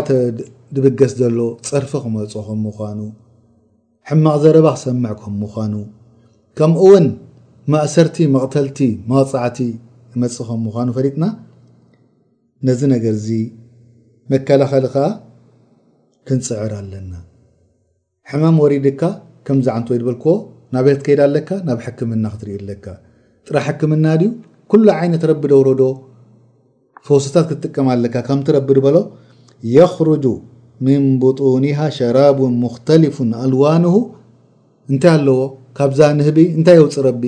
ድብገስ 0.75 1.13
ዘሎ 1.21 1.37
ፅርፊ 1.71 1.91
ክመፁ 2.05 2.33
ከም 2.47 2.59
ምኳኑ 2.67 2.99
ሕማቕ 4.11 4.37
ዘረባ 4.45 4.67
ክሰምዕ 4.77 5.11
ከም 5.23 5.33
ምኳኑ 5.45 5.73
ከምውን 6.59 7.05
ማእሰርቲ 7.73 8.17
መቕተልቲ 8.35 8.77
መቕፃዕቲ 9.11 9.59
ንመፅእ 10.13 10.45
ከም 10.47 10.59
ምኳኑ 10.67 10.87
ፈሊጥና 10.97 11.25
ነዚ 12.67 12.81
ነገርዚ 12.93 13.27
መከላኸሊ 14.31 14.85
ከዓ 14.95 15.05
ክንፅዕር 16.29 16.73
ኣለና 16.79 17.13
ሕማም 18.31 18.57
ወሪድካ 18.63 19.01
ከምዚ 19.47 19.67
ዓንት 19.75 19.87
ወይ 19.91 19.99
ድበልክዎ 20.01 20.33
ናቤትከይዳ 20.75 21.21
ኣለካ 21.29 21.49
ናብ 21.67 21.79
ሕክምና 21.85 22.25
ክትርኢ 22.33 22.53
ኣለካ 22.61 22.85
ጥራ 23.47 23.55
ሕክምና 23.67 24.05
ድዩ 24.21 24.29
ኩሉ 24.71 24.85
ዓይነት 24.99 25.23
ረቢ 25.31 25.43
ደውሮዶ 25.53 25.83
ፈውስታት 27.07 27.45
ክትጥቀመ 27.51 27.87
ኣለካ 27.95 28.15
ከምቲረቢ 28.27 28.69
ድበሎ 28.77 28.97
የኽርጁ 29.75 30.25
ምን 30.85 31.03
ቡጡኒሃ 31.23 31.79
ሸራቡን 31.97 32.53
ሙክተሊፉን 32.65 33.31
ኣልዋንሁ 33.43 33.95
እንታይ 34.91 35.11
ኣለዎ 35.17 35.39
ካብዛ 35.77 35.99
ንህቢ 36.19 36.37
እንታይ 36.57 36.75
የውፅእ 36.79 37.01
ረቢ 37.07 37.23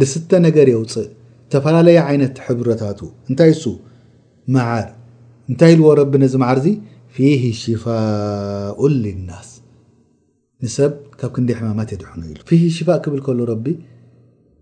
ብስተ 0.00 0.30
ነገር 0.46 0.66
የውፅእ 0.72 1.06
ዝተፈላለየ 1.06 1.98
ዓይነት 2.08 2.36
ሕብረታቱ 2.46 3.00
እንታይ 3.30 3.50
ንሱ 3.54 3.62
መዓር 4.54 4.86
እንታይ 5.50 5.72
ልዎ 5.78 5.90
ረቢ 6.00 6.12
ነዚ 6.24 6.34
መዓርዚ 6.42 6.66
ፊ 7.16 7.28
ሽፋኡን 7.62 8.94
ልናስ 9.04 9.48
ንሰብ 10.64 10.92
ካብ 11.20 11.30
ክንደይ 11.36 11.56
ሕማማት 11.58 11.90
የድሕኑ 11.94 12.20
ኢሉ 12.32 12.40
ፊ 12.48 12.56
ሽፋቅ 12.76 12.98
ክብል 13.04 13.20
ከሎ 13.26 13.38
ረቢ 13.52 13.66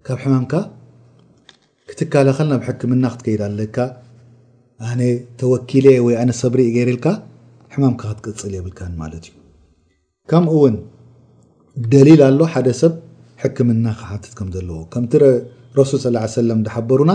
ካብ 0.07 0.18
ሕማምካ 0.24 0.55
ክትከላኸል 1.91 2.47
ናብ 2.53 2.62
ሕክምና 2.68 3.05
ክትከይድ 3.14 3.43
ኣለካ 3.49 3.77
ኣነ 4.91 5.01
ተወኪለ 5.41 5.87
ወይ 6.07 6.14
ኣነ 6.22 6.31
ሰብሪእ 6.43 6.70
ገይርልካ 6.77 7.07
ሕማምካ 7.74 8.03
ክትቅፅል 8.20 8.53
የብልካ 8.59 8.81
ማለት 9.03 9.24
እዩ 9.29 9.35
ከምኡ 10.31 10.55
ውን 10.62 10.77
ደሊል 11.93 12.20
ኣሎ 12.29 12.41
ሓደ 12.53 12.68
ሰብ 12.83 12.93
ሕክምና 13.43 13.87
ሓ 14.01 14.18
ዘለዎ 14.55 14.78
ከምቲረሱ 14.93 15.91
صى 16.05 16.11
ه 16.18 16.24
ه 16.26 16.30
ሰለ 16.37 16.51
ሓበሩና 16.74 17.12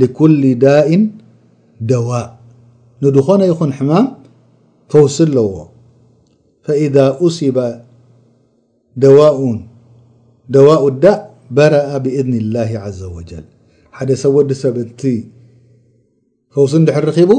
لኩل 0.00 0.42
ዳእን 0.64 1.02
ደዋእ 1.90 2.26
ንድኾነ 3.02 3.40
ይኹን 3.50 3.72
ሕማም 3.78 4.06
ተውሲ 4.92 5.16
ኣለዎ 5.28 5.50
إذ 6.84 6.96
ሲበ 7.38 7.58
ደዋኡ 10.54 10.86
ዳእ 11.04 11.18
በረአ 11.56 11.90
ብእذን 12.04 12.34
الላه 12.42 12.70
عዘ 12.84 13.00
وጀል 13.18 13.44
ሓደ 13.98 14.10
ሰብ 14.22 14.32
ወዲ 14.38 14.50
ሰብ 14.62 14.74
እ 14.84 15.14
ተውሲ 16.54 16.72
እድኺቡ 16.96 17.30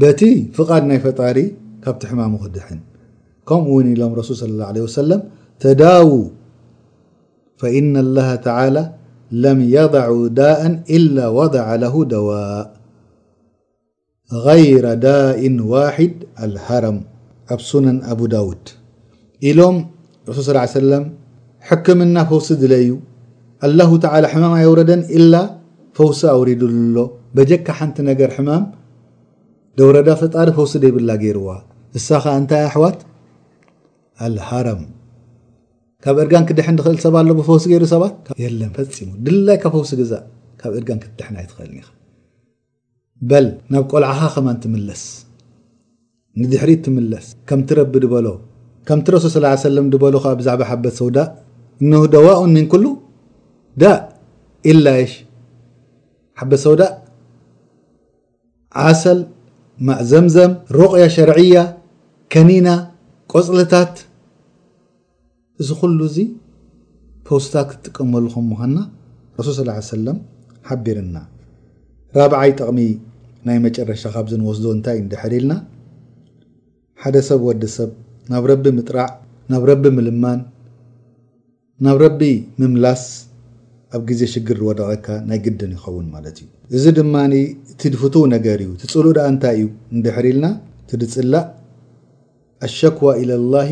በቲ 0.00 0.20
ፍቃድ 0.56 0.82
ናይ 0.90 0.98
ፈጣሪ 1.04 1.38
ካብቲ 1.82 2.02
ሕማሙ 2.10 2.32
ክድን 2.42 2.80
ከምኡ 3.48 3.68
ውን 3.76 3.88
ሎም 4.00 4.12
ሱል 4.28 4.36
صለ 4.44 4.52
اله 4.58 4.66
عه 4.80 4.84
وሰለም 4.88 5.20
ተዳዉ 5.62 6.08
فإن 7.56 7.96
الله 7.96 8.34
تعالى 8.34 8.84
لم 9.32 9.58
يضع 9.62 10.26
داء 10.26 10.82
إلا 10.96 11.24
وضع 11.28 11.74
له 11.74 12.04
دواء 12.04 12.64
غير 14.32 14.94
داء 14.94 15.58
واحد 15.72 16.12
الهرم 16.44 16.98
اب 17.52 17.60
سنن 17.70 17.98
أبو 18.12 18.26
داود 18.26 18.62
إلم 19.50 19.76
رسول 20.28 20.44
صلىله 20.44 20.60
عيه 20.60 20.68
وسلم 20.80 21.04
حكمن 21.68 22.16
فوس 22.30 22.48
ل 22.60 22.64
الله 23.66 23.90
تعالى 24.04 24.26
حمام 24.34 24.54
يورد 24.66 24.90
إلا 25.16 25.40
فوس 25.98 26.20
اورد 26.34 26.62
بجك 27.36 27.68
حنت 27.78 27.96
نر 28.08 28.30
حمام 28.36 28.62
دورد 29.78 30.08
فر 30.20 30.48
فوس 30.58 30.72
بل 30.94 31.08
يرو 31.30 31.48
س 32.06 32.08
نت 32.42 32.52
أحوت 32.68 32.98
الهرم 34.26 34.80
ካብ 36.04 36.16
እርጋን 36.22 36.44
ክድሕ 36.48 36.66
ክእል 36.86 36.96
ሰባት 37.04 37.22
ኣሎ 37.26 37.30
ብፈውሲ 37.38 37.64
ገይሩ 37.72 37.84
ሰባት 37.92 38.14
የለን 38.44 38.70
ፈፂሙ 38.76 39.08
ድላይ 39.26 39.56
ካብ 39.62 39.72
ህውሲ 39.78 39.92
ግዛ 40.00 40.12
ካብ 40.60 40.72
እርጋን 40.80 40.98
ክትድሕናይ 41.02 41.46
ትኽእልኒኢ 41.50 41.80
በል 43.30 43.46
ናብ 43.72 43.84
ቆልዓኻ 43.92 44.20
ከማን 44.34 44.58
ትምለስ 44.64 45.02
ንድሕሪት 46.40 46.80
ትምለስ 46.86 47.26
ከምቲ 47.48 47.70
ረቢ 47.80 47.94
ድበሎ 48.04 48.26
ከምቲ 48.88 49.06
ረሱል 49.16 49.44
ስ 49.64 49.66
ሰለም 49.68 49.86
በሎ 50.04 50.14
ከ 50.24 50.34
ብዛዕባ 50.40 50.62
ሓበት 50.70 50.94
ሰውዳ 51.00 51.18
እን 51.84 51.92
ደዋኡ 52.14 52.38
ኒን 52.54 52.66
ኩሉ 52.72 52.84
ደ 53.82 53.92
ኢላይሽ 54.72 55.12
ሓበት 56.40 56.60
ሰውዳ 56.66 56.82
ዓሰል 58.86 59.20
ማዘምዘም 59.88 60.52
ሮቕያ 60.78 61.04
ሸርዕያ 61.16 61.58
ከኒና 62.34 62.68
ቆፅልታት 63.32 63.94
እዚ 65.62 65.70
ኩሉ 65.80 65.98
እዚ 66.10 66.16
ፖስታት 67.28 67.66
ክትጥቀመሉ 67.70 68.24
ከምምካና 68.34 68.78
ረሱል 69.38 69.54
ስላ 69.58 69.70
ሰለም 69.96 70.16
ሓቢርና 70.68 71.16
ራብዓይ 72.16 72.50
ጠቕሚ 72.58 72.78
ናይ 73.48 73.58
መጨረሻ 73.66 74.02
ካብዝንወስዶ 74.14 74.64
እንታይ 74.76 74.96
እዩ 74.98 75.04
ንድሕር 75.06 75.32
ኢልና 75.38 75.54
ሓደ 77.02 77.16
ሰብ 77.28 77.40
ወዲ 77.48 77.62
ሰብ 77.76 77.90
ናብ 78.32 78.44
ረቢ 78.52 78.64
ምጥራዕ 78.78 79.08
ናብ 79.52 79.62
ረቢ 79.70 79.84
ምልማን 79.98 80.40
ናብ 81.86 81.96
ረቢ 82.04 82.20
ምምላስ 82.60 83.04
ኣብ 83.96 84.02
ግዜ 84.10 84.20
ሽግር 84.34 84.58
ወደቀካ 84.68 85.06
ናይ 85.30 85.38
ግድን 85.44 85.72
ይኸውን 85.76 86.06
ማለት 86.14 86.36
እዩ 86.44 86.48
እዚ 86.76 86.84
ድማኒ 86.98 87.34
እትድፍት 87.72 88.14
ነገር 88.34 88.58
እዩ 88.64 88.70
ትፅሉ 88.82 89.06
ዳኣ 89.18 89.26
እንታይ 89.34 89.56
እዩ 89.60 89.66
እንድሕሪኢልና 89.96 90.46
ትድፅላእ 90.90 91.46
ኣሸክዋ 92.66 93.06
ኢለ 93.22 93.32
ላሂ 93.52 93.70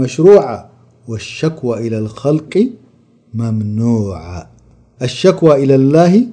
መሽሩዓ 0.00 0.42
والشكوى 1.08 1.86
إلى 1.86 1.98
الخلق 1.98 2.70
ممنوعة 3.34 4.50
الشكوى 5.02 5.64
إلى 5.64 5.74
الله 5.74 6.26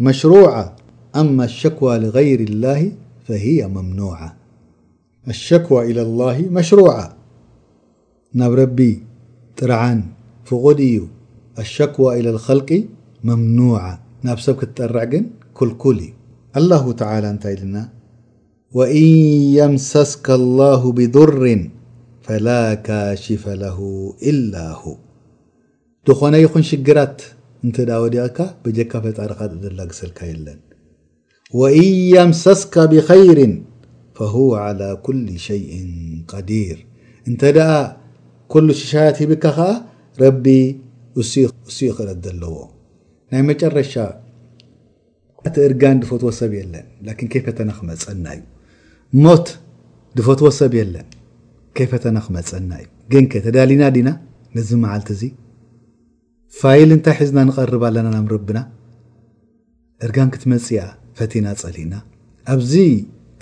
مشروعة 0.00 0.76
أما 1.16 1.44
الشكوى 1.44 1.98
لغير 1.98 2.40
الله 2.40 2.92
فهي 3.24 3.68
ممنوعة 3.68 4.36
الشكوى 5.28 5.90
إلى 5.90 6.02
الله 6.02 6.46
مشروعة 6.50 7.14
نب 8.34 8.52
ربي 8.52 9.02
طرعن 9.56 10.02
فقد 10.44 11.08
الشكوى 11.58 12.20
إلى 12.20 12.30
الخلق 12.30 12.84
ممنوعة 13.24 14.00
ن 14.24 14.36
سب 14.36 14.56
كتطرع 14.56 15.04
ن 15.04 15.26
كلكل 15.54 16.00
الله 16.56 16.92
تعالى 16.92 17.32
نت 17.32 17.88
وإن 18.72 19.04
يمسسك 19.60 20.30
الله 20.30 20.92
بذر 20.92 21.70
ፈላ 22.30 22.50
ካሽፈ 22.86 23.44
ሁ 23.76 23.78
إላ 24.30 24.54
ሁ 24.80 24.90
ድኾነ 26.06 26.34
ይኹን 26.42 26.64
ሽግራት 26.68 27.16
እንተ 27.66 27.76
ወዲቀካ 28.02 28.38
በጀካ 28.64 28.92
ፈጣርኻ 29.04 29.40
ላ 29.78 29.86
ግስልካ 29.90 30.20
የለን 30.30 30.60
ወእን 31.60 31.88
የምሰስካ 32.12 32.74
ብኸይር 32.92 33.40
ፈ 34.18 34.30
عላى 34.64 34.88
ኩል 35.06 35.18
ሸይ 35.48 35.64
ቀዲር 36.32 36.78
እንተ 37.30 37.42
ኣ 37.66 37.78
ኩሉ 38.54 38.68
ሽሻያት 38.82 39.18
ሂብካ 39.22 39.44
ከዓ 39.56 39.66
ረቢ 40.22 40.46
እሱኡ 41.22 41.90
ክእረዘ 41.98 42.26
ለዎ 42.42 42.54
ናይ 43.32 43.42
መጨረሻ 43.52 43.94
እቲ 45.48 45.56
እርጋን 45.68 46.00
ድፈትዎ 46.04 46.32
ሰብ 46.40 46.52
የለን 46.60 46.86
ፈተና 47.48 47.68
ክመፀና 47.80 48.26
እዩ 48.36 48.44
ሞት 49.24 49.48
ድፈትዎ 50.18 50.52
ሰብ 50.60 50.74
የለን 50.80 51.08
ከይ 51.76 51.86
ፈተና 51.92 52.18
ክመፀና 52.26 52.70
እዩ 52.80 52.84
ግንከ 53.12 53.32
ተዳሊና 53.46 53.82
ድና 53.94 54.08
በዚ 54.54 54.70
መዓልቲ 54.84 55.08
እዚ 55.16 55.22
ፋይል 56.58 56.90
እንታይ 56.96 57.16
ሒዝና 57.20 57.38
ንቐርብ 57.48 57.82
ኣለና 57.88 58.06
ናብ 58.14 58.26
ረብና 58.34 58.58
እርጋን 60.04 60.30
ክትመፅያ 60.34 60.80
ፈቲና 61.18 61.46
ፀሊእና 61.60 61.94
ኣብዚ 62.54 62.72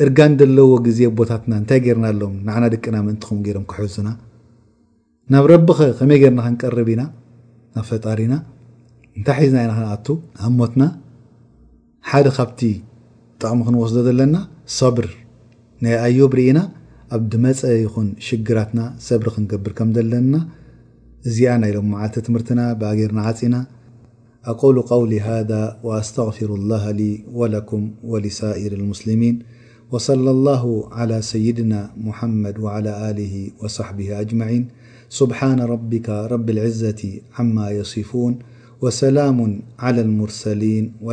እርጋን 0.05 0.33
ዘለዎ 0.41 0.71
ግዜ 0.87 0.99
ቦታትና 1.19 1.53
እንታይ 1.61 1.81
ገርና 1.87 2.05
ኣሎም 2.13 2.35
ንዓና 2.47 2.65
ደቂና 2.75 2.97
ምእንትኩም 3.07 3.39
ገይሮም 3.47 3.65
ክሕዙና 3.71 4.09
ናብ 5.33 5.47
ረቢኸ 5.53 5.81
ከመይ 6.01 6.19
ገርና 6.25 6.41
ክንቀርብ 6.47 6.89
ኢና 6.95 7.03
ኣብ 7.81 7.85
ፈጣሪና 7.93 8.35
እንታይ 9.19 9.39
ሒዝና 9.45 9.59
ኢና 9.67 9.73
ክንኣቱ 9.79 10.07
ኣብሞትና 10.49 10.83
ሓደ 12.11 12.27
ካብቲ 12.37 12.61
ጠቅሚ 13.43 13.61
ክንወስዶ 13.67 13.97
ዘለና 14.09 14.37
ሰብር 14.79 15.09
ናይ 15.85 15.97
ኣዮብ 16.07 16.33
ርኢና 16.39 16.59
መፀ 17.45 17.61
ን 18.07 18.09
ሽግራትና 18.27 18.81
ሰብرንقብር 19.07 19.73
ከም 19.79 19.91
ለና 20.13 20.35
እዚ 21.29 21.39
ዓ 21.57 21.83
ምህር 21.91 22.43
ርና 23.11 23.65
أقل 24.53 24.77
قول 24.93 25.11
هذا 25.31 25.63
وأستغفر 25.87 26.51
الله 26.59 26.83
ل 26.99 27.03
ولكم 27.41 27.83
ولسئر 28.11 28.71
المسلمين 28.81 29.37
وصلى 29.93 30.31
الله 30.37 30.63
على 30.99 31.17
سيدن 31.33 31.73
محمድ 32.07 32.55
وعلى 32.65 32.93
له 33.19 33.35
وصحبه 33.61 34.09
أجمعين 34.23 34.63
سبحان 35.21 35.59
ربك 35.75 36.07
رب 36.35 36.47
العزة 36.57 37.01
عم 37.37 37.55
يصفون 37.81 38.33
وسلم 38.83 39.39
على 39.85 40.01
المርسلين 40.07 40.85
و 41.07 41.09